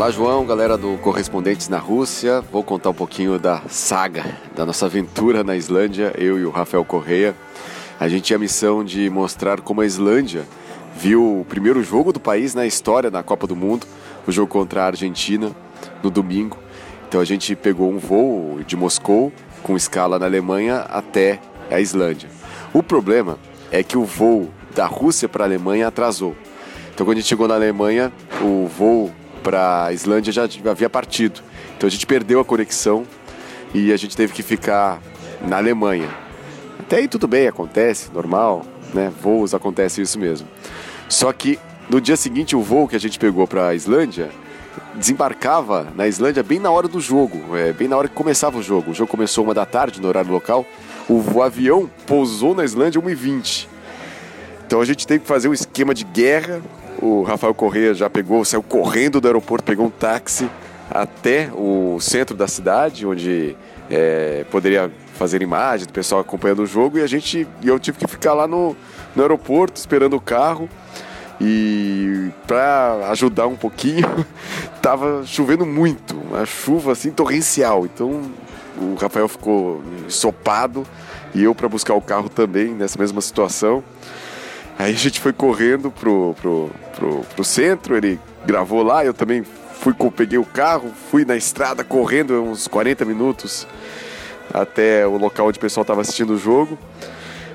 Olá, 0.00 0.10
João, 0.10 0.46
galera 0.46 0.78
do 0.78 0.96
Correspondentes 0.96 1.68
na 1.68 1.76
Rússia. 1.76 2.40
Vou 2.50 2.64
contar 2.64 2.88
um 2.88 2.94
pouquinho 2.94 3.38
da 3.38 3.60
saga, 3.68 4.24
da 4.56 4.64
nossa 4.64 4.86
aventura 4.86 5.44
na 5.44 5.54
Islândia, 5.54 6.14
eu 6.16 6.38
e 6.38 6.44
o 6.46 6.50
Rafael 6.50 6.82
Correia. 6.86 7.36
A 8.00 8.08
gente 8.08 8.22
tinha 8.22 8.38
a 8.38 8.40
missão 8.40 8.82
de 8.82 9.10
mostrar 9.10 9.60
como 9.60 9.82
a 9.82 9.84
Islândia 9.84 10.46
viu 10.96 11.40
o 11.40 11.44
primeiro 11.44 11.82
jogo 11.82 12.14
do 12.14 12.18
país 12.18 12.54
na 12.54 12.64
história 12.64 13.10
na 13.10 13.22
Copa 13.22 13.46
do 13.46 13.54
Mundo, 13.54 13.86
o 14.26 14.32
jogo 14.32 14.50
contra 14.50 14.84
a 14.84 14.86
Argentina, 14.86 15.54
no 16.02 16.08
domingo. 16.08 16.56
Então 17.06 17.20
a 17.20 17.24
gente 17.26 17.54
pegou 17.54 17.90
um 17.90 17.98
voo 17.98 18.60
de 18.66 18.76
Moscou, 18.76 19.30
com 19.62 19.76
escala 19.76 20.18
na 20.18 20.24
Alemanha, 20.24 20.78
até 20.88 21.38
a 21.70 21.78
Islândia. 21.78 22.30
O 22.72 22.82
problema 22.82 23.36
é 23.70 23.82
que 23.82 23.98
o 23.98 24.04
voo 24.06 24.48
da 24.74 24.86
Rússia 24.86 25.28
para 25.28 25.44
a 25.44 25.46
Alemanha 25.46 25.88
atrasou. 25.88 26.34
Então 26.94 27.04
quando 27.04 27.18
a 27.18 27.20
gente 27.20 27.28
chegou 27.28 27.46
na 27.46 27.54
Alemanha, 27.54 28.10
o 28.40 28.66
voo 28.66 29.12
para 29.42 29.86
a 29.86 29.92
Islândia 29.92 30.32
já 30.32 30.44
havia 30.70 30.88
partido. 30.90 31.40
Então 31.76 31.86
a 31.86 31.90
gente 31.90 32.06
perdeu 32.06 32.40
a 32.40 32.44
conexão 32.44 33.06
e 33.74 33.92
a 33.92 33.96
gente 33.96 34.16
teve 34.16 34.32
que 34.32 34.42
ficar 34.42 35.00
na 35.46 35.56
Alemanha. 35.56 36.08
Até 36.78 36.96
aí 36.96 37.08
tudo 37.08 37.26
bem, 37.28 37.46
acontece, 37.46 38.10
normal, 38.12 38.64
né? 38.92 39.12
Voos 39.22 39.54
acontece 39.54 40.02
isso 40.02 40.18
mesmo. 40.18 40.48
Só 41.08 41.32
que 41.32 41.58
no 41.88 42.00
dia 42.00 42.16
seguinte 42.16 42.54
o 42.54 42.62
voo 42.62 42.88
que 42.88 42.96
a 42.96 43.00
gente 43.00 43.18
pegou 43.18 43.46
para 43.46 43.68
a 43.68 43.74
Islândia 43.74 44.30
desembarcava 44.94 45.88
na 45.96 46.06
Islândia 46.06 46.42
bem 46.42 46.58
na 46.58 46.70
hora 46.70 46.86
do 46.86 47.00
jogo, 47.00 47.56
é, 47.56 47.72
bem 47.72 47.88
na 47.88 47.96
hora 47.96 48.08
que 48.08 48.14
começava 48.14 48.58
o 48.58 48.62
jogo. 48.62 48.90
O 48.90 48.94
jogo 48.94 49.10
começou 49.10 49.44
uma 49.44 49.54
da 49.54 49.64
tarde 49.64 50.00
no 50.00 50.08
horário 50.08 50.30
local. 50.30 50.64
O, 51.08 51.42
avião 51.42 51.90
pousou 52.06 52.54
na 52.54 52.64
Islândia 52.64 53.00
1h20. 53.00 53.66
Então 54.66 54.80
a 54.80 54.84
gente 54.84 55.06
teve 55.06 55.20
que 55.20 55.26
fazer 55.26 55.48
um 55.48 55.52
esquema 55.52 55.92
de 55.92 56.04
guerra. 56.04 56.60
O 56.98 57.22
Rafael 57.22 57.54
Correia 57.54 57.94
já 57.94 58.10
pegou, 58.10 58.44
saiu 58.44 58.62
correndo 58.62 59.20
do 59.20 59.28
aeroporto, 59.28 59.64
pegou 59.64 59.86
um 59.86 59.90
táxi 59.90 60.50
até 60.90 61.50
o 61.54 61.98
centro 62.00 62.36
da 62.36 62.48
cidade, 62.48 63.06
onde 63.06 63.56
é, 63.90 64.44
poderia 64.50 64.90
fazer 65.14 65.42
imagens 65.42 65.86
do 65.86 65.92
pessoal 65.92 66.20
acompanhando 66.20 66.62
o 66.62 66.66
jogo. 66.66 66.98
E 66.98 67.02
a 67.02 67.06
gente, 67.06 67.46
eu 67.62 67.78
tive 67.78 67.98
que 67.98 68.06
ficar 68.06 68.34
lá 68.34 68.46
no, 68.46 68.76
no 69.14 69.22
aeroporto 69.22 69.78
esperando 69.78 70.16
o 70.16 70.20
carro. 70.20 70.68
E 71.40 72.30
para 72.46 73.08
ajudar 73.10 73.46
um 73.46 73.56
pouquinho, 73.56 74.06
tava 74.82 75.22
chovendo 75.24 75.64
muito, 75.64 76.14
uma 76.14 76.44
chuva 76.44 76.92
assim 76.92 77.10
torrencial. 77.10 77.86
Então 77.86 78.30
o 78.78 78.94
Rafael 78.94 79.28
ficou 79.28 79.82
ensopado 80.06 80.86
e 81.34 81.42
eu 81.42 81.54
para 81.54 81.68
buscar 81.68 81.94
o 81.94 82.00
carro 82.00 82.28
também 82.28 82.74
nessa 82.74 82.98
mesma 82.98 83.20
situação. 83.20 83.82
Aí 84.80 84.94
a 84.94 84.96
gente 84.96 85.20
foi 85.20 85.30
correndo 85.30 85.90
pro, 85.90 86.34
pro, 86.40 86.70
pro, 86.96 87.20
pro 87.20 87.44
centro, 87.44 87.98
ele 87.98 88.18
gravou 88.46 88.82
lá, 88.82 89.04
eu 89.04 89.12
também 89.12 89.44
fui, 89.74 89.92
peguei 90.10 90.38
o 90.38 90.44
carro, 90.44 90.90
fui 91.10 91.22
na 91.22 91.36
estrada 91.36 91.84
correndo 91.84 92.42
uns 92.42 92.66
40 92.66 93.04
minutos 93.04 93.66
até 94.54 95.06
o 95.06 95.18
local 95.18 95.48
onde 95.48 95.58
o 95.58 95.60
pessoal 95.60 95.82
estava 95.82 96.00
assistindo 96.00 96.30
o 96.30 96.38
jogo. 96.38 96.78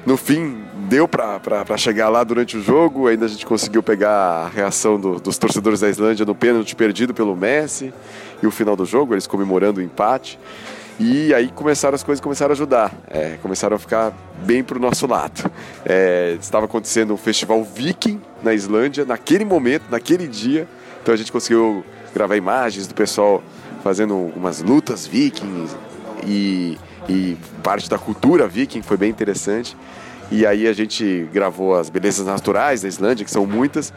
No 0.05 0.17
fim, 0.17 0.65
deu 0.87 1.07
para 1.07 1.75
chegar 1.77 2.09
lá 2.09 2.23
durante 2.23 2.57
o 2.57 2.61
jogo, 2.61 3.07
ainda 3.07 3.25
a 3.25 3.27
gente 3.27 3.43
conseguiu 3.43 3.81
pegar 3.81 4.11
a 4.11 4.47
reação 4.47 4.99
do, 4.99 5.19
dos 5.19 5.39
torcedores 5.39 5.79
da 5.79 5.89
Islândia 5.89 6.27
no 6.27 6.35
pênalti 6.35 6.75
perdido 6.75 7.11
pelo 7.11 7.35
Messi 7.35 7.91
e 8.43 8.45
o 8.45 8.51
final 8.51 8.75
do 8.75 8.85
jogo, 8.85 9.15
eles 9.15 9.25
comemorando 9.25 9.79
o 9.79 9.83
empate. 9.83 10.37
E 10.99 11.33
aí 11.33 11.49
começaram 11.49 11.93
as 11.93 12.03
coisas 12.03 12.21
começaram 12.21 12.51
a 12.51 12.53
ajudar, 12.53 12.93
é, 13.09 13.37
começaram 13.41 13.75
a 13.75 13.79
ficar 13.79 14.13
bem 14.45 14.63
para 14.63 14.77
o 14.77 14.79
nosso 14.79 15.05
lado. 15.05 15.51
É, 15.85 16.37
estava 16.39 16.65
acontecendo 16.65 17.13
um 17.13 17.17
festival 17.17 17.63
Viking 17.63 18.21
na 18.41 18.53
Islândia, 18.53 19.03
naquele 19.03 19.43
momento, 19.43 19.83
naquele 19.89 20.27
dia. 20.27 20.67
Então 21.01 21.13
a 21.13 21.17
gente 21.17 21.31
conseguiu 21.31 21.83
gravar 22.13 22.37
imagens 22.37 22.87
do 22.87 22.95
pessoal 22.95 23.43
fazendo 23.83 24.15
umas 24.35 24.61
lutas 24.61 25.05
vikings 25.05 25.75
e, 26.25 26.77
e 27.09 27.37
parte 27.61 27.89
da 27.89 27.99
cultura 27.99 28.47
viking, 28.47 28.81
foi 28.81 28.97
bem 28.97 29.09
interessante. 29.09 29.75
E 30.31 30.45
aí 30.45 30.67
a 30.67 30.73
gente 30.73 31.27
gravou 31.31 31.75
as 31.75 31.89
belezas 31.89 32.25
naturais 32.25 32.81
da 32.81 32.87
Islândia, 32.87 33.25
que 33.25 33.29
são 33.29 33.45
muitas. 33.45 33.93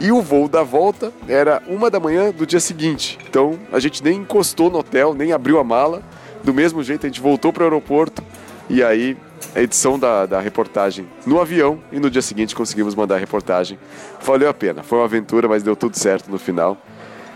E 0.00 0.10
o 0.10 0.20
voo 0.22 0.48
da 0.48 0.62
volta 0.62 1.12
era 1.28 1.62
uma 1.68 1.90
da 1.90 2.00
manhã 2.00 2.30
do 2.32 2.46
dia 2.46 2.60
seguinte. 2.60 3.18
Então 3.28 3.58
a 3.70 3.78
gente 3.78 4.02
nem 4.02 4.18
encostou 4.20 4.70
no 4.70 4.78
hotel, 4.78 5.14
nem 5.14 5.32
abriu 5.32 5.60
a 5.60 5.64
mala. 5.64 6.02
Do 6.42 6.54
mesmo 6.54 6.82
jeito, 6.82 7.06
a 7.06 7.08
gente 7.08 7.20
voltou 7.20 7.52
para 7.52 7.62
o 7.62 7.64
aeroporto. 7.64 8.22
E 8.68 8.82
aí 8.82 9.16
a 9.54 9.60
edição 9.60 9.98
da, 9.98 10.26
da 10.26 10.40
reportagem 10.40 11.06
no 11.26 11.40
avião. 11.40 11.80
E 11.90 11.98
no 11.98 12.10
dia 12.10 12.22
seguinte 12.22 12.54
conseguimos 12.54 12.94
mandar 12.94 13.16
a 13.16 13.18
reportagem. 13.18 13.78
Valeu 14.22 14.48
a 14.48 14.54
pena. 14.54 14.82
Foi 14.82 14.98
uma 14.98 15.04
aventura, 15.04 15.48
mas 15.48 15.62
deu 15.62 15.74
tudo 15.74 15.96
certo 15.96 16.30
no 16.30 16.38
final. 16.38 16.76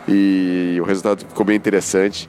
E 0.07 0.79
o 0.81 0.85
resultado 0.85 1.21
ficou 1.21 1.45
bem 1.45 1.57
interessante. 1.57 2.29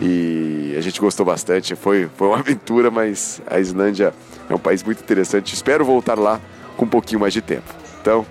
E 0.00 0.74
a 0.76 0.80
gente 0.80 1.00
gostou 1.00 1.24
bastante. 1.24 1.74
Foi, 1.74 2.08
foi 2.16 2.28
uma 2.28 2.38
aventura, 2.40 2.90
mas 2.90 3.40
a 3.46 3.58
Islândia 3.58 4.12
é 4.48 4.54
um 4.54 4.58
país 4.58 4.82
muito 4.82 5.02
interessante. 5.02 5.54
Espero 5.54 5.84
voltar 5.84 6.18
lá 6.18 6.40
com 6.76 6.84
um 6.84 6.88
pouquinho 6.88 7.20
mais 7.20 7.32
de 7.32 7.40
tempo. 7.40 7.74
Então, 8.00 8.24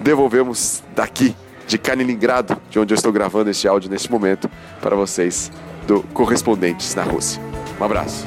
devolvemos 0.00 0.82
daqui, 0.94 1.34
de 1.66 1.78
Kaliningrado, 1.78 2.60
de 2.68 2.78
onde 2.78 2.92
eu 2.92 2.96
estou 2.96 3.12
gravando 3.12 3.48
este 3.48 3.66
áudio 3.66 3.88
neste 3.88 4.10
momento, 4.10 4.50
para 4.80 4.94
vocês 4.96 5.50
do 5.86 6.02
Correspondentes 6.14 6.94
na 6.94 7.02
Rússia. 7.02 7.40
Um 7.80 7.84
abraço. 7.84 8.24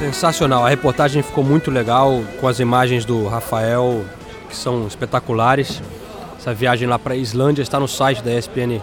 Sensacional, 0.00 0.64
a 0.64 0.68
reportagem 0.68 1.22
ficou 1.22 1.44
muito 1.44 1.70
legal 1.70 2.22
com 2.40 2.48
as 2.48 2.58
imagens 2.58 3.04
do 3.04 3.28
Rafael, 3.28 4.02
que 4.48 4.56
são 4.56 4.86
espetaculares. 4.86 5.82
Essa 6.38 6.54
viagem 6.54 6.88
lá 6.88 6.98
para 6.98 7.12
a 7.12 7.16
Islândia 7.16 7.62
está 7.62 7.78
no 7.78 7.86
site 7.86 8.22
da 8.22 8.32
ESPN 8.32 8.80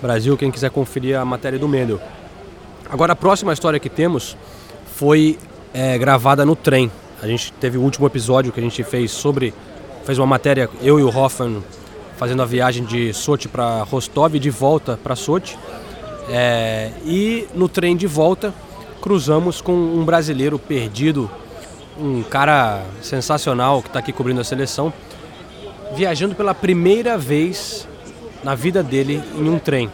Brasil, 0.00 0.36
quem 0.36 0.52
quiser 0.52 0.70
conferir 0.70 1.18
a 1.18 1.24
matéria 1.24 1.58
do 1.58 1.68
Mendel. 1.68 2.00
Agora 2.92 3.14
a 3.14 3.16
próxima 3.16 3.54
história 3.54 3.80
que 3.80 3.88
temos 3.88 4.36
foi 4.96 5.38
é, 5.72 5.96
gravada 5.96 6.44
no 6.44 6.54
trem. 6.54 6.92
A 7.22 7.26
gente 7.26 7.50
teve 7.54 7.78
o 7.78 7.80
último 7.80 8.06
episódio 8.06 8.52
que 8.52 8.60
a 8.60 8.62
gente 8.62 8.84
fez 8.84 9.10
sobre. 9.10 9.54
fez 10.04 10.18
uma 10.18 10.26
matéria, 10.26 10.68
eu 10.82 11.00
e 11.00 11.02
o 11.02 11.08
Hoffman, 11.08 11.64
fazendo 12.18 12.42
a 12.42 12.44
viagem 12.44 12.84
de 12.84 13.14
Sochi 13.14 13.48
para 13.48 13.82
Rostov 13.84 14.36
e 14.36 14.38
de 14.38 14.50
volta 14.50 15.00
para 15.02 15.16
Sochi. 15.16 15.56
É, 16.28 16.90
e 17.06 17.48
no 17.54 17.66
trem 17.66 17.96
de 17.96 18.06
volta 18.06 18.52
cruzamos 19.00 19.62
com 19.62 19.72
um 19.72 20.04
brasileiro 20.04 20.58
perdido, 20.58 21.30
um 21.98 22.22
cara 22.22 22.82
sensacional 23.00 23.80
que 23.80 23.88
está 23.88 24.00
aqui 24.00 24.12
cobrindo 24.12 24.42
a 24.42 24.44
seleção, 24.44 24.92
viajando 25.96 26.34
pela 26.34 26.54
primeira 26.54 27.16
vez 27.16 27.88
na 28.44 28.54
vida 28.54 28.82
dele 28.82 29.22
em 29.34 29.48
um 29.48 29.58
trem. 29.58 29.90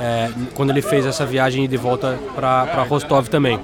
É, 0.00 0.30
quando 0.54 0.70
ele 0.70 0.82
fez 0.82 1.06
essa 1.06 1.24
viagem 1.24 1.68
de 1.68 1.76
volta 1.76 2.18
para 2.34 2.82
Rostov 2.82 3.28
também. 3.28 3.60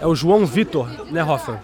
É 0.00 0.06
o 0.06 0.14
João 0.14 0.46
Vitor, 0.46 0.88
né, 1.10 1.22
Hoffer? 1.22 1.58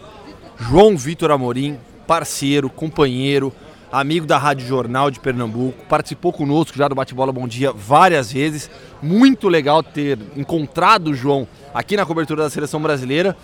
João 0.59 0.97
Vitor 0.97 1.31
Amorim, 1.31 1.79
parceiro, 2.07 2.69
companheiro, 2.69 3.53
amigo 3.91 4.27
da 4.27 4.39
Rádio 4.39 4.67
Jornal 4.67 5.11
de 5.11 5.19
Pernambuco, 5.19 5.85
participou 5.89 6.33
conosco 6.33 6.77
já 6.77 6.87
do 6.87 6.95
Bate-Bola 6.95 7.33
Bom 7.33 7.49
Dia 7.49 7.73
várias 7.73 8.33
vezes. 8.33 8.71
Muito 9.03 9.49
legal 9.49 9.83
ter 9.83 10.19
encontrado 10.37 11.09
o 11.09 11.15
João 11.15 11.49
aqui 11.75 11.97
na 11.97 12.07
cobertura 12.07 12.43
da 12.43 12.51
seleção 12.51 12.81
brasileira 12.81 13.37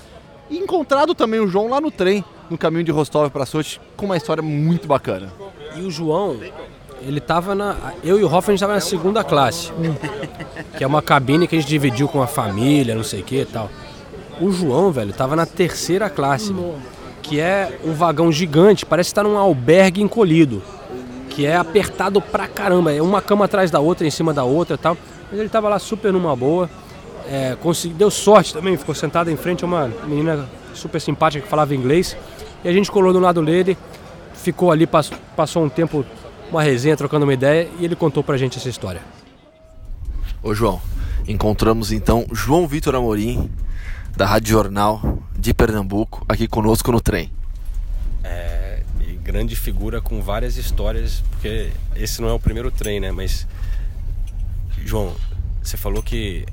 e 0.51 0.59
encontrado 0.59 1.15
também 1.15 1.41
o 1.41 1.49
João 1.49 1.69
lá 1.69 1.81
no 1.81 1.91
trem, 1.91 2.25
no 2.49 2.57
caminho 2.57 2.85
de 2.85 2.93
Rostov 2.93 3.31
para 3.31 3.47
Sochi, 3.47 3.81
com 3.97 4.07
uma 4.07 4.17
história 4.17 4.43
muito 4.43 4.87
bacana. 4.87 5.33
E 5.75 5.81
o 5.81 5.91
João, 5.91 6.39
ele 7.07 7.21
tava 7.21 7.55
na. 7.55 7.77
Eu 8.03 8.19
e 8.19 8.25
o 8.25 8.33
Hoffman 8.33 8.55
estava 8.55 8.75
na 8.75 8.81
segunda 8.81 9.23
classe, 9.23 9.73
que 10.77 10.85
é 10.85 10.87
uma 10.87 11.03
cabine 11.03 11.47
que 11.47 11.57
a 11.57 11.61
gente 11.61 11.69
dividiu 11.69 12.09
com 12.09 12.23
a 12.23 12.27
família, 12.27 12.95
não 12.95 13.05
sei 13.05 13.21
o 13.21 13.25
que 13.25 13.41
e 13.41 13.45
tal. 13.45 13.71
O 14.41 14.51
João, 14.51 14.91
velho, 14.93 15.13
tava 15.13 15.35
na 15.35 15.47
terceira 15.47 16.11
classe, 16.11 16.55
que 17.23 17.41
é 17.41 17.79
um 17.85 17.93
vagão 17.93 18.31
gigante, 18.31 18.85
parece 18.85 19.09
estar 19.09 19.23
num 19.23 19.39
albergue 19.39 20.03
encolhido, 20.03 20.63
que 21.31 21.47
é 21.47 21.57
apertado 21.57 22.21
pra 22.21 22.47
caramba, 22.47 22.93
é 22.93 23.01
uma 23.01 23.23
cama 23.23 23.47
atrás 23.47 23.71
da 23.71 23.81
outra, 23.81 24.07
em 24.07 24.11
cima 24.11 24.35
da 24.35 24.45
outra 24.45 24.75
e 24.75 24.79
tal. 24.79 24.97
Mas 25.31 25.41
ele 25.41 25.49
tava 25.49 25.69
lá 25.69 25.79
super 25.79 26.13
numa 26.13 26.37
boa 26.37 26.69
é, 27.31 27.57
consegui, 27.61 27.95
deu 27.95 28.11
sorte 28.11 28.53
também, 28.53 28.77
ficou 28.77 28.95
sentado 28.95 29.31
em 29.31 29.37
frente 29.37 29.65
a 29.65 29.67
uma 29.67 29.89
menina 30.05 30.49
super 30.75 31.01
simpática 31.01 31.43
que 31.43 31.49
falava 31.49 31.75
inglês. 31.75 32.17
E 32.65 32.69
a 32.69 32.73
gente 32.73 32.91
colou 32.91 33.13
do 33.13 33.19
lado 33.19 33.45
dele, 33.45 33.77
ficou 34.35 34.71
ali, 34.71 34.87
passou, 34.87 35.17
passou 35.35 35.65
um 35.65 35.69
tempo, 35.69 36.05
uma 36.51 36.63
resenha, 36.63 36.97
trocando 36.97 37.25
uma 37.25 37.35
ideia, 37.35 37.69
e 37.79 37.85
ele 37.85 37.97
contou 37.97 38.23
pra 38.23 38.37
gente 38.37 38.59
essa 38.59 38.69
história. 38.69 39.01
Ô 40.43 40.55
João, 40.55 40.81
encontramos 41.27 41.93
então 41.93 42.27
João 42.33 42.67
Vitor 42.67 42.95
Amorim, 42.95 43.51
da 44.17 44.27
Rádio 44.27 44.53
Jornal 44.53 45.19
de 45.39 45.53
Pernambuco, 45.53 46.25
aqui 46.29 46.47
conosco 46.47 46.91
no 46.93 47.01
trem. 47.01 47.31
É, 48.25 48.83
grande 49.23 49.57
figura 49.57 50.01
com 50.01 50.23
várias 50.23 50.57
histórias, 50.57 51.23
porque 51.31 51.71
esse 51.95 52.23
não 52.23 52.29
é 52.29 52.33
o 52.33 52.39
primeiro 52.39 52.71
trem, 52.71 53.01
né? 53.01 53.11
Mas, 53.11 53.47
João, 54.85 55.13
você 55.63 55.77
falou 55.77 56.03
que 56.03 56.47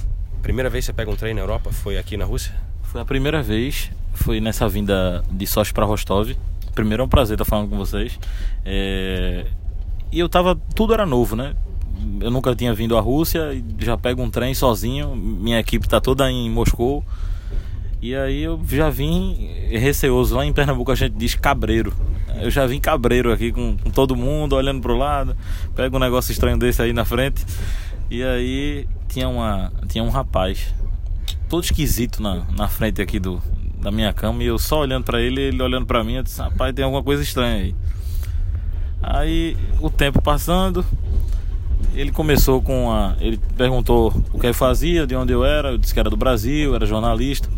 Primeira 0.43 0.69
vez 0.69 0.83
que 0.83 0.87
você 0.87 0.93
pega 0.93 1.09
um 1.09 1.15
trem 1.15 1.33
na 1.33 1.39
Europa 1.39 1.71
foi 1.71 1.97
aqui 1.97 2.17
na 2.17 2.25
Rússia? 2.25 2.53
Foi 2.83 2.99
a 2.99 3.05
primeira 3.05 3.41
vez, 3.41 3.89
foi 4.13 4.41
nessa 4.41 4.67
vinda 4.67 5.23
de 5.31 5.47
Sochi 5.47 5.73
para 5.73 5.85
Rostov. 5.85 6.35
Primeiro 6.75 7.01
é 7.01 7.05
um 7.05 7.07
prazer 7.07 7.35
estar 7.35 7.45
falando 7.45 7.69
com 7.69 7.77
vocês. 7.77 8.19
É... 8.65 9.45
E 10.13 10.19
eu 10.19 10.29
tava, 10.29 10.55
tudo 10.75 10.93
era 10.93 11.07
novo, 11.07 11.35
né? 11.35 11.55
Eu 12.21 12.29
nunca 12.29 12.55
tinha 12.55 12.71
vindo 12.71 12.95
à 12.95 13.01
Rússia, 13.01 13.49
já 13.79 13.97
pego 13.97 14.21
um 14.21 14.29
trem 14.29 14.53
sozinho, 14.53 15.15
minha 15.15 15.59
equipe 15.59 15.89
tá 15.89 15.99
toda 15.99 16.29
em 16.29 16.51
Moscou. 16.51 17.03
E 17.99 18.13
aí 18.15 18.43
eu 18.43 18.61
já 18.69 18.91
vim 18.91 19.49
receoso. 19.71 20.35
Lá 20.35 20.45
em 20.45 20.53
Pernambuco 20.53 20.91
a 20.91 20.95
gente 20.95 21.15
diz 21.15 21.33
cabreiro. 21.33 21.91
Eu 22.39 22.51
já 22.51 22.67
vim 22.67 22.79
cabreiro 22.79 23.31
aqui 23.31 23.51
com, 23.51 23.75
com 23.75 23.89
todo 23.89 24.15
mundo, 24.15 24.55
olhando 24.55 24.81
pro 24.81 24.95
lado. 24.95 25.35
Pega 25.75 25.95
um 25.95 25.99
negócio 25.99 26.31
estranho 26.31 26.59
desse 26.59 26.79
aí 26.79 26.93
na 26.93 27.05
frente. 27.05 27.43
E 28.11 28.21
aí 28.21 28.87
tinha, 29.07 29.27
uma, 29.27 29.73
tinha 29.87 30.03
um 30.03 30.09
rapaz, 30.09 30.75
todo 31.49 31.63
esquisito 31.63 32.21
na, 32.21 32.45
na 32.55 32.67
frente 32.67 33.01
aqui 33.01 33.19
do, 33.19 33.41
da 33.81 33.89
minha 33.89 34.13
cama, 34.13 34.43
e 34.43 34.45
eu 34.45 34.59
só 34.59 34.81
olhando 34.81 35.05
para 35.05 35.19
ele, 35.19 35.41
ele 35.41 35.63
olhando 35.63 35.87
para 35.87 36.03
mim, 36.03 36.17
eu 36.17 36.23
disse, 36.23 36.39
rapaz, 36.39 36.71
tem 36.75 36.85
alguma 36.85 37.01
coisa 37.01 37.23
estranha 37.23 37.63
aí. 37.63 37.75
Aí 39.03 39.57
o 39.81 39.89
tempo 39.89 40.21
passando, 40.21 40.85
ele 41.93 42.11
começou 42.11 42.61
com 42.61 42.89
a. 42.89 43.15
Ele 43.19 43.37
perguntou 43.57 44.13
o 44.31 44.39
que 44.39 44.47
eu 44.47 44.53
fazia, 44.53 45.05
de 45.05 45.13
onde 45.13 45.33
eu 45.33 45.43
era, 45.43 45.71
eu 45.71 45.77
disse 45.77 45.93
que 45.93 45.99
era 45.99 46.09
do 46.09 46.15
Brasil, 46.15 46.73
era 46.73 46.85
jornalista. 46.85 47.49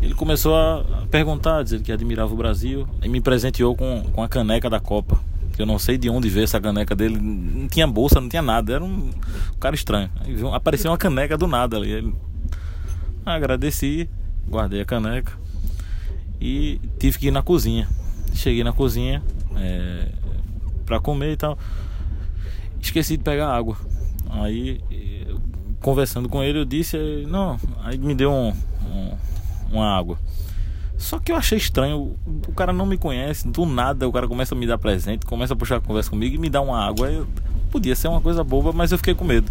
Ele 0.00 0.14
começou 0.14 0.56
a 0.56 0.84
perguntar, 1.10 1.62
dizer 1.64 1.82
que 1.82 1.92
admirava 1.92 2.32
o 2.32 2.36
Brasil, 2.36 2.88
e 3.02 3.08
me 3.08 3.20
presenteou 3.20 3.74
com, 3.76 4.04
com 4.12 4.22
a 4.22 4.28
caneca 4.28 4.70
da 4.70 4.78
Copa. 4.78 5.18
Eu 5.58 5.66
não 5.66 5.78
sei 5.78 5.98
de 5.98 6.08
onde 6.08 6.30
veio 6.30 6.44
essa 6.44 6.58
caneca 6.58 6.96
dele, 6.96 7.18
não 7.20 7.68
tinha 7.68 7.86
bolsa, 7.86 8.18
não 8.18 8.30
tinha 8.30 8.40
nada, 8.40 8.72
era 8.72 8.82
um, 8.82 9.10
cara 9.58 9.74
estranho. 9.74 10.08
Aí 10.24 10.34
apareceu 10.54 10.90
uma 10.90 10.96
caneca 10.96 11.36
do 11.36 11.46
nada 11.46 11.76
ali. 11.76 11.90
Ele, 11.90 12.14
agradeci, 13.26 14.08
guardei 14.48 14.80
a 14.80 14.84
caneca 14.86 15.32
e 16.40 16.80
tive 16.98 17.18
que 17.18 17.26
ir 17.26 17.30
na 17.30 17.42
cozinha. 17.42 17.86
Cheguei 18.32 18.64
na 18.64 18.72
cozinha 18.72 19.22
é, 19.56 20.08
para 20.90 20.98
comer 21.00 21.32
e 21.32 21.36
tal. 21.36 21.56
Esqueci 22.82 23.16
de 23.16 23.22
pegar 23.22 23.48
água. 23.54 23.76
Aí, 24.28 24.80
conversando 25.80 26.28
com 26.28 26.42
ele, 26.42 26.58
eu 26.58 26.64
disse, 26.64 26.96
não, 27.28 27.56
aí 27.84 27.96
me 27.96 28.12
deu 28.14 28.30
um, 28.32 28.48
um- 28.88 29.14
uma 29.72 29.96
água. 29.96 30.18
Só 30.98 31.18
que 31.20 31.30
eu 31.32 31.36
achei 31.36 31.56
estranho, 31.56 32.16
o- 32.48 32.52
cara 32.52 32.72
não 32.72 32.84
me 32.86 32.98
conhece, 32.98 33.46
do 33.48 33.64
nada 33.64 34.06
o 34.08 34.12
cara 34.12 34.26
começa 34.26 34.54
a 34.54 34.58
me 34.58 34.66
dar 34.66 34.78
presente, 34.78 35.24
começa 35.24 35.54
a 35.54 35.56
puxar 35.56 35.76
a 35.76 35.80
conversa 35.80 36.10
comigo 36.10 36.34
e 36.34 36.38
me 36.38 36.50
dá 36.50 36.60
uma 36.60 36.84
água. 36.84 37.08
Eu- 37.10 37.26
podia 37.70 37.94
ser 37.94 38.08
uma 38.08 38.20
coisa 38.20 38.42
boba, 38.42 38.72
mas 38.72 38.90
eu 38.90 38.98
fiquei 38.98 39.14
com 39.14 39.24
medo. 39.24 39.50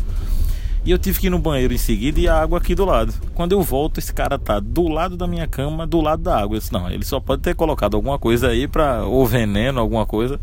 E 0.86 0.92
eu 0.92 0.98
tive 0.98 1.20
que 1.20 1.28
ir 1.28 1.30
no 1.30 1.40
banheiro 1.40 1.74
em 1.74 1.78
seguida 1.78 2.20
e 2.20 2.28
a 2.28 2.42
água 2.42 2.58
aqui 2.58 2.74
do 2.76 2.86
lado. 2.86 3.14
Quando 3.34 3.52
eu 3.54 3.62
volto, 3.62 3.98
esse 3.98 4.14
cara 4.14 4.38
tá 4.40 4.60
do 4.60 4.88
lado 4.88 5.16
da 5.18 5.28
minha 5.28 5.48
cama, 5.48 5.86
do 5.88 6.00
lado 6.02 6.24
da 6.24 6.38
água. 6.38 6.56
Eu 6.56 6.60
disse, 6.60 6.72
não, 6.74 6.90
ele 6.90 7.04
só 7.06 7.20
pode 7.20 7.42
ter 7.42 7.54
colocado 7.56 7.96
alguma 7.96 8.18
coisa 8.20 8.48
aí 8.50 8.68
pra. 8.68 9.04
ou 9.06 9.26
veneno, 9.26 9.80
alguma 9.80 10.06
coisa. 10.06 10.40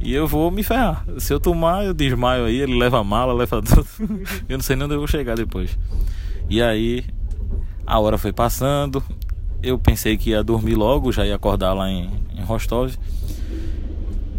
E 0.00 0.14
eu 0.14 0.26
vou 0.26 0.50
me 0.50 0.62
ferrar. 0.62 1.04
Se 1.18 1.32
eu 1.32 1.38
tomar, 1.38 1.84
eu 1.84 1.92
desmaio 1.92 2.46
aí, 2.46 2.56
ele 2.56 2.76
leva 2.76 2.98
a 2.98 3.04
mala, 3.04 3.32
leva 3.34 3.60
tudo. 3.62 3.86
eu 4.48 4.56
não 4.56 4.62
sei 4.62 4.74
nem 4.74 4.86
onde 4.86 4.94
eu 4.94 4.98
vou 4.98 5.06
chegar 5.06 5.36
depois. 5.36 5.78
E 6.48 6.62
aí, 6.62 7.04
a 7.86 7.98
hora 7.98 8.16
foi 8.16 8.32
passando. 8.32 9.02
Eu 9.62 9.78
pensei 9.78 10.16
que 10.16 10.30
ia 10.30 10.42
dormir 10.42 10.74
logo, 10.74 11.12
já 11.12 11.26
ia 11.26 11.36
acordar 11.36 11.74
lá 11.74 11.90
em, 11.90 12.10
em 12.34 12.42
Rostov. 12.42 12.94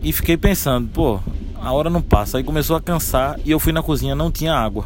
E 0.02 0.12
fiquei 0.12 0.36
pensando, 0.36 0.88
pô, 0.88 1.20
a 1.62 1.72
hora 1.72 1.90
não 1.90 2.02
passa. 2.02 2.40
Aí 2.40 2.44
começou 2.44 2.76
a 2.76 2.82
cansar 2.82 3.40
e 3.46 3.52
eu 3.52 3.60
fui 3.60 3.72
na 3.72 3.84
cozinha, 3.84 4.16
não 4.16 4.32
tinha 4.32 4.54
água. 4.54 4.86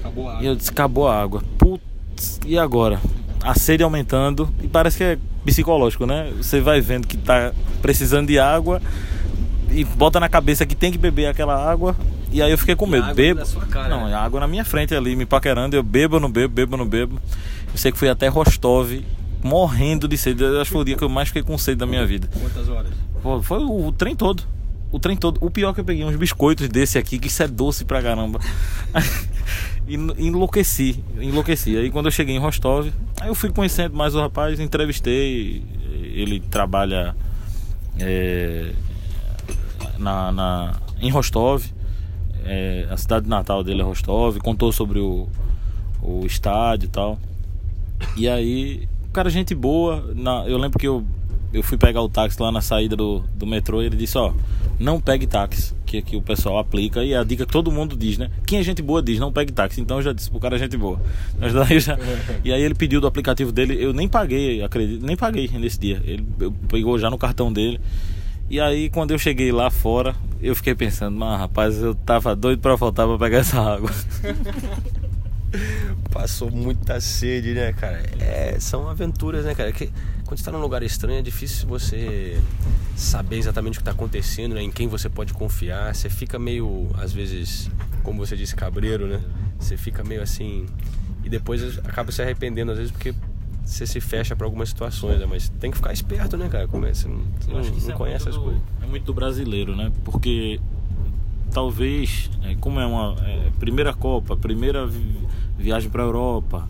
Acabou 0.00 0.28
a 0.28 0.42
E 0.42 0.46
eu 0.46 0.56
disse, 0.56 0.70
acabou 0.70 1.08
a 1.08 1.22
água. 1.22 1.42
Putz, 1.56 2.40
e 2.44 2.58
agora? 2.58 3.00
A 3.42 3.54
sede 3.54 3.84
aumentando 3.84 4.48
e 4.60 4.66
parece 4.66 4.96
que 4.98 5.04
é 5.04 5.18
psicológico, 5.44 6.04
né? 6.04 6.32
Você 6.36 6.60
vai 6.60 6.80
vendo 6.80 7.06
que 7.06 7.16
tá 7.16 7.52
precisando 7.80 8.26
de 8.26 8.38
água 8.38 8.82
e 9.74 9.84
bota 9.84 10.20
na 10.20 10.28
cabeça 10.28 10.64
que 10.64 10.74
tem 10.74 10.92
que 10.92 10.98
beber 10.98 11.26
aquela 11.26 11.54
água. 11.54 11.96
E 12.30 12.40
aí 12.40 12.50
eu 12.50 12.58
fiquei 12.58 12.74
com 12.74 12.86
medo. 12.86 13.02
água 13.04 13.14
Bebo. 13.14 13.42
cara, 13.70 13.88
não, 13.88 14.06
né? 14.08 14.14
a 14.14 14.20
água 14.20 14.40
na 14.40 14.48
minha 14.48 14.64
frente 14.64 14.94
ali, 14.94 15.16
me 15.16 15.26
paquerando. 15.26 15.76
Eu 15.76 15.82
bebo 15.82 16.18
não 16.20 16.30
bebo, 16.30 16.54
bebo 16.54 16.76
não 16.76 16.86
bebo. 16.86 17.20
Eu 17.72 17.78
sei 17.78 17.92
que 17.92 17.98
fui 17.98 18.08
até 18.08 18.28
Rostov, 18.28 18.92
morrendo 19.42 20.06
de 20.06 20.16
sede. 20.16 20.44
Acho 20.44 20.64
que 20.64 20.72
foi 20.72 20.82
o 20.82 20.84
dia 20.84 20.96
que 20.96 21.04
eu 21.04 21.08
mais 21.08 21.28
fiquei 21.28 21.42
com 21.42 21.58
sede 21.58 21.78
da 21.78 21.86
minha 21.86 22.06
vida. 22.06 22.28
Quantas 22.40 22.68
horas? 22.68 22.92
Pô, 23.22 23.42
foi 23.42 23.58
o, 23.58 23.86
o 23.86 23.92
trem 23.92 24.14
todo. 24.14 24.44
O 24.92 24.98
trem 24.98 25.16
todo. 25.16 25.38
O 25.40 25.50
pior 25.50 25.70
é 25.70 25.74
que 25.74 25.80
eu 25.80 25.84
peguei 25.84 26.04
uns 26.04 26.16
biscoitos 26.16 26.68
desse 26.68 26.98
aqui, 26.98 27.18
que 27.18 27.26
isso 27.26 27.42
é 27.42 27.48
doce 27.48 27.84
pra 27.84 28.00
caramba. 28.00 28.40
E 29.86 29.96
enlouqueci, 29.96 31.04
enlouqueci. 31.20 31.76
Aí 31.76 31.90
quando 31.90 32.06
eu 32.06 32.10
cheguei 32.10 32.34
em 32.34 32.38
Rostov, 32.38 32.90
aí 33.20 33.28
eu 33.28 33.34
fui 33.34 33.50
conhecendo 33.50 33.94
mais 33.94 34.14
o 34.14 34.20
rapaz, 34.20 34.58
entrevistei. 34.58 35.62
Ele 36.14 36.40
trabalha 36.40 37.14
é, 37.98 38.72
na, 39.98 40.32
na- 40.32 40.74
em 41.00 41.10
Rostov. 41.10 41.64
É, 42.44 42.86
a 42.90 42.96
cidade 42.96 43.28
natal 43.28 43.64
dele 43.64 43.80
é 43.80 43.84
Rostov. 43.84 44.38
Contou 44.38 44.70
sobre 44.72 44.98
o, 44.98 45.26
o 46.02 46.24
estádio 46.26 46.86
e 46.86 46.90
tal. 46.90 47.18
E 48.16 48.28
aí, 48.28 48.86
cara, 49.12 49.30
gente 49.30 49.54
boa. 49.54 50.12
Na, 50.14 50.44
eu 50.46 50.58
lembro 50.58 50.78
que 50.78 50.86
eu, 50.86 51.04
eu 51.52 51.62
fui 51.62 51.78
pegar 51.78 52.02
o 52.02 52.08
táxi 52.08 52.40
lá 52.42 52.52
na 52.52 52.60
saída 52.60 52.94
do, 52.96 53.24
do 53.34 53.46
metrô 53.46 53.82
e 53.82 53.86
ele 53.86 53.96
disse, 53.96 54.18
ó, 54.18 54.32
não 54.78 55.00
pegue 55.00 55.26
táxi, 55.26 55.72
que 55.86 55.98
aqui 55.98 56.16
o 56.16 56.20
pessoal 56.20 56.58
aplica 56.58 57.02
e 57.04 57.12
é 57.12 57.16
a 57.16 57.24
dica 57.24 57.46
que 57.46 57.52
todo 57.52 57.70
mundo 57.72 57.96
diz, 57.96 58.18
né? 58.18 58.28
Quem 58.44 58.58
é 58.58 58.62
gente 58.62 58.82
boa 58.82 59.00
diz, 59.00 59.18
não 59.18 59.32
pegue 59.32 59.52
táxi. 59.52 59.80
Então 59.80 59.96
eu 59.98 60.02
já 60.02 60.12
disse 60.12 60.28
pro 60.30 60.38
cara 60.40 60.58
gente 60.58 60.76
boa. 60.76 61.00
Já- 61.80 61.96
e 62.44 62.52
aí 62.52 62.60
ele 62.62 62.74
pediu 62.74 63.00
do 63.00 63.06
aplicativo 63.06 63.52
dele, 63.52 63.76
eu 63.82 63.92
nem 63.94 64.06
paguei, 64.08 64.62
acredito, 64.62 65.06
nem 65.06 65.16
paguei 65.16 65.48
nesse 65.54 65.78
dia. 65.78 66.02
Ele 66.04 66.26
pegou 66.68 66.98
já 66.98 67.08
no 67.08 67.16
cartão 67.16 67.50
dele. 67.52 67.80
E 68.48 68.60
aí 68.60 68.90
quando 68.90 69.12
eu 69.12 69.18
cheguei 69.18 69.50
lá 69.50 69.70
fora, 69.70 70.14
eu 70.40 70.54
fiquei 70.54 70.74
pensando, 70.74 71.16
mas 71.16 71.38
rapaz, 71.38 71.78
eu 71.78 71.94
tava 71.94 72.36
doido 72.36 72.60
pra 72.60 72.76
voltar 72.76 73.06
pra 73.06 73.18
pegar 73.18 73.38
essa 73.38 73.60
água. 73.60 73.90
Passou 76.10 76.50
muita 76.50 77.00
sede, 77.00 77.54
né, 77.54 77.72
cara? 77.72 78.02
É, 78.20 78.56
são 78.58 78.88
aventuras, 78.88 79.44
né, 79.44 79.54
cara? 79.54 79.72
Que, 79.72 79.90
quando 80.26 80.38
você 80.38 80.44
tá 80.44 80.52
num 80.52 80.60
lugar 80.60 80.82
estranho 80.82 81.18
é 81.18 81.22
difícil 81.22 81.68
você 81.68 82.40
saber 82.96 83.36
exatamente 83.36 83.74
o 83.74 83.80
que 83.80 83.84
tá 83.84 83.92
acontecendo, 83.92 84.54
né? 84.54 84.62
Em 84.62 84.70
quem 84.70 84.88
você 84.88 85.08
pode 85.08 85.32
confiar. 85.32 85.94
Você 85.94 86.10
fica 86.10 86.38
meio, 86.38 86.88
às 86.98 87.12
vezes, 87.12 87.70
como 88.02 88.24
você 88.24 88.36
disse, 88.36 88.54
cabreiro, 88.54 89.06
né? 89.06 89.20
Você 89.58 89.76
fica 89.76 90.02
meio 90.02 90.22
assim. 90.22 90.66
E 91.24 91.28
depois 91.28 91.78
acaba 91.78 92.12
se 92.12 92.20
arrependendo, 92.20 92.72
às 92.72 92.78
vezes, 92.78 92.92
porque 92.92 93.14
você 93.64 93.86
se 93.86 94.00
fecha 94.00 94.36
pra 94.36 94.46
algumas 94.46 94.68
situações, 94.68 95.18
né? 95.18 95.26
Mas 95.28 95.48
tem 95.60 95.70
que 95.70 95.76
ficar 95.76 95.92
esperto, 95.92 96.36
né, 96.36 96.48
cara? 96.48 96.68
Como 96.68 96.84
é? 96.86 96.92
Você 96.94 97.08
não, 97.08 97.16
não, 97.48 97.62
não 97.62 97.90
é 97.90 97.92
conhece 97.92 98.28
as 98.28 98.34
do- 98.36 98.42
coisas. 98.42 98.62
É 98.82 98.86
muito 98.86 99.04
do 99.04 99.14
brasileiro, 99.14 99.74
né? 99.74 99.90
Porque 100.04 100.60
talvez, 101.52 102.30
é, 102.42 102.54
como 102.56 102.80
é 102.80 102.86
uma 102.86 103.16
é, 103.26 103.50
primeira 103.58 103.92
Copa, 103.94 104.36
primeira 104.36 104.86
vi- 104.86 105.18
viagem 105.58 105.88
para 105.90 106.02
a 106.02 106.06
Europa, 106.06 106.68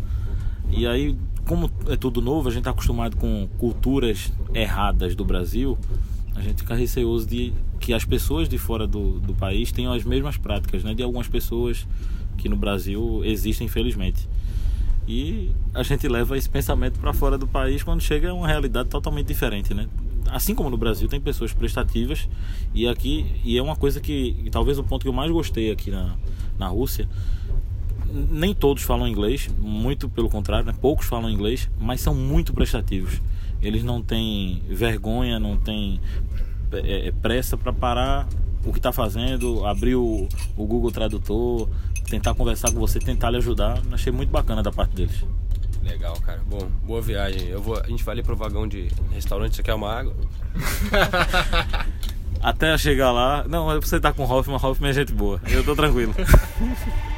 e 0.70 0.86
aí, 0.86 1.16
como 1.46 1.70
é 1.88 1.96
tudo 1.96 2.20
novo, 2.20 2.48
a 2.48 2.50
gente 2.52 2.60
está 2.60 2.70
acostumado 2.70 3.16
com 3.16 3.48
culturas 3.58 4.32
erradas 4.52 5.14
do 5.14 5.24
Brasil, 5.24 5.78
a 6.34 6.40
gente 6.40 6.62
fica 6.62 6.74
receoso 6.74 7.26
de 7.26 7.52
que 7.80 7.92
as 7.92 8.04
pessoas 8.04 8.48
de 8.48 8.58
fora 8.58 8.86
do, 8.86 9.20
do 9.20 9.34
país 9.34 9.70
tenham 9.72 9.92
as 9.92 10.04
mesmas 10.04 10.36
práticas, 10.36 10.82
né? 10.82 10.94
De 10.94 11.02
algumas 11.02 11.28
pessoas 11.28 11.86
que 12.36 12.48
no 12.48 12.56
Brasil 12.56 13.22
existem, 13.24 13.66
infelizmente. 13.66 14.28
E 15.06 15.50
a 15.74 15.82
gente 15.82 16.08
leva 16.08 16.36
esse 16.36 16.48
pensamento 16.48 16.98
para 16.98 17.12
fora 17.12 17.36
do 17.36 17.46
país 17.46 17.82
quando 17.82 18.00
chega 18.00 18.30
a 18.30 18.34
uma 18.34 18.46
realidade 18.46 18.88
totalmente 18.88 19.26
diferente, 19.26 19.74
né? 19.74 19.88
Assim 20.30 20.54
como 20.54 20.70
no 20.70 20.76
Brasil 20.76 21.06
tem 21.08 21.20
pessoas 21.20 21.52
prestativas 21.52 22.28
e 22.74 22.88
aqui 22.88 23.26
e 23.44 23.58
é 23.58 23.62
uma 23.62 23.76
coisa 23.76 24.00
que 24.00 24.48
talvez 24.50 24.78
o 24.78 24.84
ponto 24.84 25.02
que 25.02 25.08
eu 25.08 25.12
mais 25.12 25.30
gostei 25.30 25.70
aqui 25.70 25.90
na, 25.90 26.16
na 26.58 26.66
Rússia 26.68 27.06
nem 28.30 28.54
todos 28.54 28.82
falam 28.82 29.08
inglês, 29.08 29.50
muito 29.58 30.08
pelo 30.08 30.28
contrário, 30.28 30.66
né? 30.66 30.74
poucos 30.80 31.06
falam 31.06 31.28
inglês, 31.28 31.68
mas 31.78 32.00
são 32.00 32.14
muito 32.14 32.52
prestativos. 32.52 33.20
Eles 33.60 33.82
não 33.82 34.02
têm 34.02 34.62
vergonha, 34.68 35.38
não 35.38 35.56
têm 35.56 36.00
é, 36.72 37.08
é, 37.08 37.12
pressa 37.12 37.56
para 37.56 37.72
parar 37.72 38.28
o 38.64 38.72
que 38.72 38.78
está 38.78 38.92
fazendo, 38.92 39.64
abrir 39.66 39.94
o, 39.94 40.28
o 40.56 40.66
Google 40.66 40.90
Tradutor, 40.90 41.68
tentar 42.08 42.34
conversar 42.34 42.70
com 42.72 42.78
você, 42.78 42.98
tentar 42.98 43.30
lhe 43.30 43.36
ajudar. 43.38 43.80
Achei 43.92 44.12
muito 44.12 44.30
bacana 44.30 44.62
da 44.62 44.72
parte 44.72 44.94
deles. 44.94 45.24
Legal, 45.82 46.18
cara. 46.20 46.40
Bom, 46.48 46.66
boa 46.82 47.02
viagem. 47.02 47.48
Eu 47.48 47.60
vou, 47.60 47.78
a 47.78 47.86
gente 47.86 48.02
vai 48.02 48.14
ali 48.14 48.22
pro 48.22 48.36
vagão 48.36 48.66
de 48.66 48.88
restaurante. 49.12 49.56
Você 49.56 49.62
quer 49.62 49.74
uma 49.74 49.92
água? 49.92 50.14
Até 52.40 52.76
chegar 52.76 53.10
lá, 53.10 53.44
não, 53.48 53.66
você 53.80 53.98
tá 53.98 54.12
com 54.12 54.22
o 54.22 54.30
Hoffman, 54.30 54.58
Hoffman 54.62 54.90
é 54.90 54.92
gente 54.92 55.14
boa. 55.14 55.40
Eu 55.48 55.64
tô 55.64 55.74
tranquilo. 55.74 56.14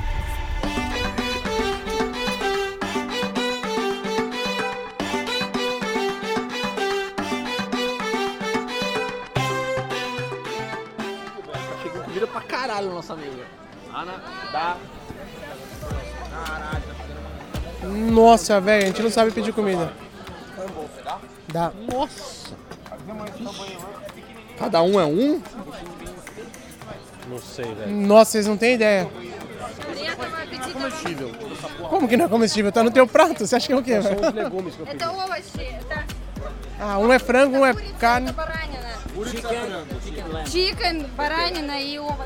Nossa, 18.16 18.58
velho, 18.62 18.84
a 18.84 18.86
gente 18.86 19.02
não 19.02 19.10
sabe 19.10 19.30
pedir 19.30 19.52
comida. 19.52 19.92
Dá. 21.52 21.70
Nossa. 21.92 22.56
Cada 24.58 24.80
um 24.80 24.98
é 24.98 25.04
um? 25.04 25.42
Não 27.28 27.38
sei, 27.38 27.74
velho. 27.74 27.90
Nossa, 27.90 28.30
vocês 28.30 28.46
não 28.46 28.56
têm 28.56 28.74
ideia. 28.76 29.06
Como 31.90 32.08
que 32.08 32.16
não 32.16 32.24
é 32.24 32.28
comestível? 32.28 32.72
Tá 32.72 32.82
no 32.82 32.90
teu 32.90 33.06
prato? 33.06 33.46
Você 33.46 33.54
acha 33.54 33.66
que 33.66 33.72
é 33.74 33.76
o 33.76 33.82
quê? 33.82 34.00
São 34.00 34.12
os 34.12 34.32
legumes 34.32 34.74
que 34.74 34.80
eu 34.80 34.86
pedi. 34.86 35.04
Ah, 36.80 36.98
um 36.98 37.12
é 37.12 37.18
frango, 37.18 37.58
um 37.58 37.66
é 37.66 37.74
carne. 37.98 38.34
Chicken, 40.46 41.02
baranina 41.14 41.78
e 41.78 41.98
ovo. 41.98 42.24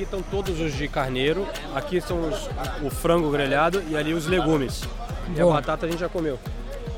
Aqui 0.00 0.04
estão 0.06 0.22
todos 0.22 0.58
os 0.60 0.72
de 0.74 0.88
carneiro, 0.88 1.46
aqui 1.74 2.00
são 2.00 2.26
os, 2.26 2.48
o 2.82 2.88
frango 2.88 3.30
grelhado 3.30 3.82
e 3.86 3.94
ali 3.94 4.14
os 4.14 4.26
legumes. 4.26 4.80
E 5.36 5.38
a 5.38 5.44
batata 5.44 5.84
a 5.84 5.90
gente 5.90 6.00
já 6.00 6.08
comeu. 6.08 6.38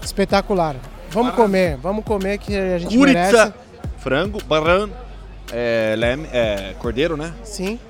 Espetacular. 0.00 0.76
Vamos 1.10 1.34
comer, 1.34 1.76
vamos 1.78 2.04
comer 2.04 2.38
que 2.38 2.56
a 2.56 2.78
gente 2.78 2.96
Kuritsa, 2.96 3.18
merece. 3.20 3.52
frango, 3.98 4.38
barran, 4.44 4.88
é, 5.52 5.96
leme, 5.98 6.28
é, 6.32 6.74
cordeiro, 6.78 7.16
né? 7.16 7.34
Sim. 7.42 7.80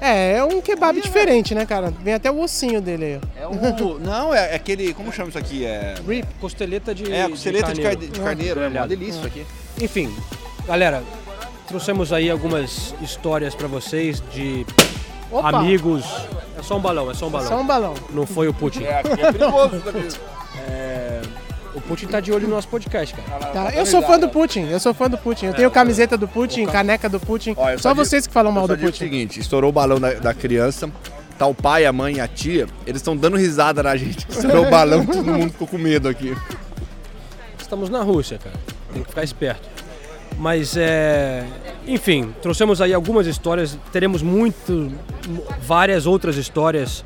É, 0.00 0.38
é 0.38 0.44
um 0.44 0.62
kebab 0.62 0.98
diferente, 0.98 1.54
né, 1.54 1.66
cara? 1.66 1.90
Vem 2.02 2.14
até 2.14 2.30
o 2.30 2.40
ossinho 2.40 2.80
dele 2.80 3.04
aí. 3.04 3.20
É 3.36 3.46
um, 3.46 3.98
não, 3.98 4.32
é 4.34 4.54
aquele, 4.54 4.94
como 4.94 5.12
chama 5.12 5.28
isso 5.28 5.36
aqui? 5.38 5.66
É, 5.66 5.94
Rip, 6.08 6.26
costeleta 6.40 6.94
de 6.94 7.12
é 7.12 7.28
costeleta 7.28 7.74
de, 7.74 7.82
carneiro. 7.82 7.98
carne- 8.00 8.12
de 8.14 8.20
carneiro, 8.20 8.60
é 8.60 8.68
uma 8.68 8.88
delícia 8.88 9.18
isso 9.18 9.26
aqui. 9.26 9.44
Enfim, 9.78 10.10
galera, 10.66 11.02
trouxemos 11.68 12.12
aí 12.12 12.30
algumas 12.30 12.94
histórias 13.02 13.54
pra 13.54 13.68
vocês 13.68 14.22
de 14.32 14.66
Opa! 15.30 15.48
amigos. 15.58 16.04
É 16.58 16.62
só 16.62 16.76
um 16.76 16.80
balão, 16.80 17.10
é 17.10 17.14
só 17.14 17.26
um 17.26 17.30
balão. 17.30 17.48
Só 17.48 17.60
um 17.60 17.66
balão. 17.66 17.94
Não 18.10 18.26
foi 18.26 18.48
o 18.48 18.54
Putin. 18.54 18.84
É, 18.84 18.98
aqui 19.00 19.12
é 19.20 19.32
perigoso. 19.32 19.82
É, 20.68 21.20
O 21.74 21.80
Putin 21.80 22.06
tá 22.06 22.18
de 22.20 22.32
olho 22.32 22.48
no 22.48 22.54
nosso 22.56 22.66
podcast, 22.68 23.14
cara. 23.14 23.46
Tá, 23.46 23.72
eu 23.74 23.86
sou 23.86 24.02
fã 24.02 24.18
do 24.18 24.28
Putin, 24.28 24.66
eu 24.68 24.80
sou 24.80 24.92
fã 24.92 25.08
do 25.08 25.16
Putin. 25.18 25.46
Eu 25.46 25.54
tenho 25.54 25.70
camiseta 25.70 26.16
do 26.16 26.26
Putin, 26.26 26.66
caneca 26.66 27.08
do 27.08 27.20
Putin. 27.20 27.54
Ó, 27.56 27.70
eu 27.70 27.78
Só 27.78 27.90
digo- 27.92 28.04
vocês 28.04 28.26
que 28.26 28.32
falam 28.32 28.50
mal 28.50 28.66
só 28.66 28.74
do 28.74 28.80
Putin. 28.80 28.94
o 28.96 28.98
seguinte, 28.98 29.38
estourou 29.40 29.70
o 29.70 29.72
balão 29.72 30.00
da, 30.00 30.14
da 30.14 30.34
criança, 30.34 30.90
tá 31.38 31.46
o 31.46 31.54
pai, 31.54 31.86
a 31.86 31.92
mãe 31.92 32.16
e 32.16 32.20
a 32.20 32.26
tia, 32.26 32.66
eles 32.86 33.00
estão 33.00 33.16
dando 33.16 33.36
risada 33.36 33.82
na 33.82 33.96
gente. 33.96 34.26
Estourou 34.28 34.66
o 34.66 34.70
balão, 34.70 35.06
todo 35.06 35.22
mundo 35.24 35.52
ficou 35.52 35.68
com 35.68 35.78
medo 35.78 36.08
aqui. 36.08 36.34
Estamos 37.60 37.88
na 37.90 38.02
Rússia, 38.02 38.38
cara. 38.42 38.56
Tem 38.92 39.02
que 39.02 39.08
ficar 39.10 39.22
esperto. 39.22 39.68
Mas 40.38 40.76
é. 40.76 41.44
Enfim, 41.86 42.32
trouxemos 42.40 42.80
aí 42.80 42.94
algumas 42.94 43.26
histórias. 43.26 43.76
Teremos 43.92 44.22
muito. 44.22 44.92
várias 45.60 46.06
outras 46.06 46.36
histórias 46.36 47.04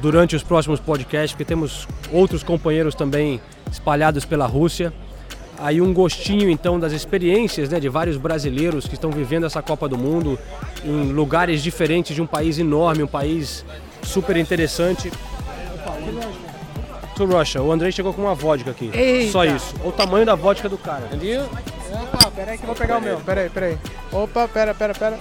durante 0.00 0.34
os 0.34 0.42
próximos 0.42 0.80
podcasts, 0.80 1.32
porque 1.32 1.44
temos 1.44 1.86
outros 2.12 2.42
companheiros 2.42 2.94
também 2.94 3.40
espalhados 3.70 4.24
pela 4.24 4.46
Rússia. 4.46 4.92
Aí 5.58 5.80
um 5.80 5.94
gostinho 5.94 6.50
então 6.50 6.80
das 6.80 6.92
experiências 6.92 7.68
né, 7.68 7.78
de 7.78 7.88
vários 7.88 8.16
brasileiros 8.16 8.88
que 8.88 8.94
estão 8.94 9.12
vivendo 9.12 9.46
essa 9.46 9.62
Copa 9.62 9.88
do 9.88 9.96
Mundo 9.96 10.36
em 10.84 11.12
lugares 11.12 11.62
diferentes 11.62 12.16
de 12.16 12.20
um 12.20 12.26
país 12.26 12.58
enorme, 12.58 13.04
um 13.04 13.06
país 13.06 13.64
super 14.02 14.36
interessante. 14.36 15.12
To 17.14 17.26
Russia, 17.26 17.62
o 17.62 17.70
Andrei 17.70 17.92
chegou 17.92 18.12
com 18.12 18.22
uma 18.22 18.34
vodka 18.34 18.72
aqui. 18.72 18.90
Eita. 18.92 19.30
Só 19.30 19.44
isso. 19.44 19.74
O 19.84 19.92
tamanho 19.92 20.26
da 20.26 20.34
vodka 20.34 20.68
do 20.68 20.78
cara. 20.78 21.08
Opa, 21.12 21.62
pera 22.34 22.52
aí 22.52 22.58
que 22.58 22.64
eu 22.64 22.66
vou 22.66 22.76
pegar 22.76 22.98
o 22.98 23.00
meu. 23.00 23.20
Pera 23.20 23.42
aí, 23.42 23.50
pera 23.50 23.66
aí. 23.66 23.78
Opa, 24.10 24.48
pera, 24.48 24.74
pera, 24.74 24.94
pera. 24.94 25.18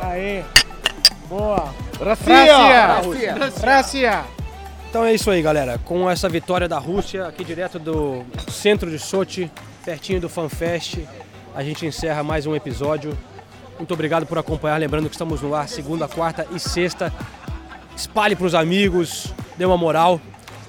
Aí. 0.00 0.44
Boa. 1.28 1.72
Racia! 2.02 3.00
Racia! 3.62 4.24
Então 4.88 5.04
é 5.04 5.12
isso 5.12 5.30
aí, 5.30 5.42
galera. 5.42 5.78
Com 5.78 6.08
essa 6.08 6.28
vitória 6.28 6.68
da 6.68 6.78
Rússia, 6.78 7.26
aqui 7.26 7.44
direto 7.44 7.78
do 7.78 8.24
centro 8.48 8.90
de 8.90 8.98
Sochi, 8.98 9.50
pertinho 9.84 10.20
do 10.20 10.28
FanFest, 10.28 10.98
a 11.54 11.62
gente 11.62 11.84
encerra 11.84 12.22
mais 12.22 12.46
um 12.46 12.54
episódio. 12.54 13.16
Muito 13.76 13.92
obrigado 13.92 14.24
por 14.24 14.38
acompanhar. 14.38 14.78
Lembrando 14.78 15.08
que 15.08 15.14
estamos 15.14 15.40
no 15.42 15.54
ar 15.54 15.68
segunda, 15.68 16.06
quarta 16.06 16.46
e 16.52 16.60
sexta. 16.60 17.12
Espalhe 17.96 18.36
para 18.36 18.46
os 18.46 18.54
amigos, 18.54 19.32
dê 19.56 19.64
uma 19.64 19.76
moral. 19.76 20.20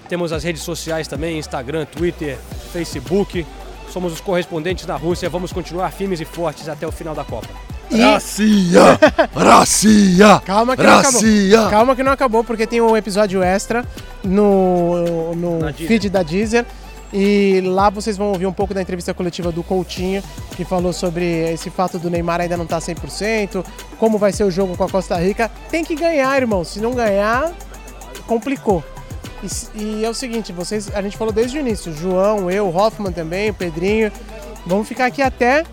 Temos 0.10 0.32
as 0.32 0.44
redes 0.44 0.62
sociais 0.62 1.08
também: 1.08 1.38
Instagram, 1.38 1.86
Twitter, 1.86 2.38
Facebook. 2.72 3.46
Somos 3.96 4.12
os 4.12 4.20
correspondentes 4.20 4.86
da 4.86 4.98
Rússia. 4.98 5.30
Vamos 5.30 5.54
continuar 5.54 5.90
firmes 5.90 6.20
e 6.20 6.26
fortes 6.26 6.68
até 6.68 6.86
o 6.86 6.92
final 6.92 7.16
da 7.16 7.24
Copa. 7.24 7.48
Racia! 7.90 9.00
Racia! 9.34 10.42
Calma 10.44 10.76
que 10.76 10.84
não 10.84 11.00
acabou. 11.00 11.22
Racia! 11.22 11.68
Calma 11.70 11.96
que 11.96 12.04
não 12.04 12.12
acabou, 12.12 12.44
porque 12.44 12.68
tem 12.68 12.82
um 12.82 12.98
episódio 12.98 13.42
extra 13.42 13.86
no, 14.22 15.34
no 15.34 15.74
feed 15.74 16.10
da 16.10 16.24
Deezer. 16.24 16.66
E 17.14 17.62
lá 17.64 17.90
vocês 17.90 18.18
vão 18.18 18.34
ouvir 18.34 18.46
um 18.48 18.52
pouco 18.52 18.74
da 18.74 18.82
entrevista 18.82 19.14
coletiva 19.14 19.50
do 19.50 19.64
Coutinho, 19.64 20.22
que 20.58 20.66
falou 20.66 20.92
sobre 20.92 21.54
esse 21.54 21.70
fato 21.70 21.98
do 21.98 22.10
Neymar 22.10 22.42
ainda 22.42 22.58
não 22.58 22.66
tá 22.66 22.80
estar 22.80 22.94
100%, 22.94 23.64
como 23.98 24.18
vai 24.18 24.34
ser 24.34 24.44
o 24.44 24.52
jogo 24.52 24.76
com 24.76 24.84
a 24.84 24.90
Costa 24.90 25.16
Rica. 25.16 25.50
Tem 25.72 25.86
que 25.86 25.96
ganhar, 25.96 26.36
irmão. 26.36 26.66
Se 26.66 26.82
não 26.82 26.94
ganhar, 26.94 27.50
complicou. 28.28 28.84
E, 29.76 29.84
e 29.84 30.06
é 30.06 30.10
o 30.10 30.14
seguinte, 30.14 30.52
vocês, 30.52 30.90
a 30.94 31.02
gente 31.02 31.18
falou 31.18 31.34
desde 31.34 31.58
o 31.58 31.60
início, 31.60 31.94
João, 31.94 32.50
eu, 32.50 32.68
Hoffman 32.76 33.12
também, 33.12 33.50
o 33.50 33.54
Pedrinho. 33.54 34.12
Vamos 34.66 34.88
ficar 34.88 35.06
aqui 35.06 35.22
até 35.22 35.64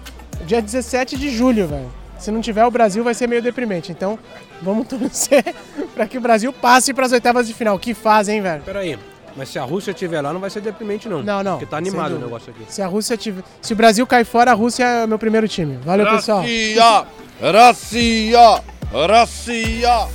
o 0.41 0.45
dia 0.45 0.61
17 0.61 1.17
de 1.17 1.31
julho, 1.31 1.67
velho. 1.67 1.91
Se 2.19 2.31
não 2.31 2.41
tiver 2.41 2.65
o 2.65 2.71
Brasil, 2.71 3.03
vai 3.03 3.15
ser 3.15 3.27
meio 3.27 3.43
deprimente. 3.43 3.91
Então, 3.91 4.19
vamos 4.61 4.87
torcer 4.89 5.55
para 5.95 6.07
que 6.07 6.19
o 6.19 6.21
Brasil 6.21 6.53
passe 6.53 6.95
para 6.95 7.07
as 7.07 7.13
oitavas 7.13 7.49
de 7.49 7.55
final. 7.55 7.79
Que 7.79 7.95
fazem, 7.95 8.37
hein, 8.37 8.43
velho? 8.43 8.63
Peraí, 8.63 8.99
mas 9.37 9.49
se 9.49 9.59
a 9.59 9.65
Rússia 9.65 9.93
estiver 9.93 10.21
lá, 10.21 10.33
não 10.33 10.41
vai 10.41 10.51
ser 10.51 10.61
deprimente, 10.61 11.09
não. 11.09 11.23
Não, 11.23 11.43
não. 11.43 11.53
Porque 11.53 11.67
tá 11.67 11.79
animado 11.79 12.17
o 12.17 12.19
negócio 12.19 12.51
aqui. 12.51 12.65
Se 12.73 12.83
a 12.83 12.87
Rússia 12.87 13.17
tiver, 13.17 13.43
se 13.61 13.73
o 13.73 13.77
Brasil 13.77 14.07
cair 14.07 14.25
fora, 14.25 14.51
a 14.51 14.55
Rússia 14.55 14.85
é 14.85 15.05
o 15.05 15.09
meu 15.09 15.19
primeiro 15.19 15.49
time. 15.49 15.79
Valeu, 15.85 16.07
pessoal. 16.07 16.41
Racia! 16.41 17.07
Racia! 17.41 18.63
Racia! 18.93 20.09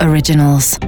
Originals. 0.00 0.78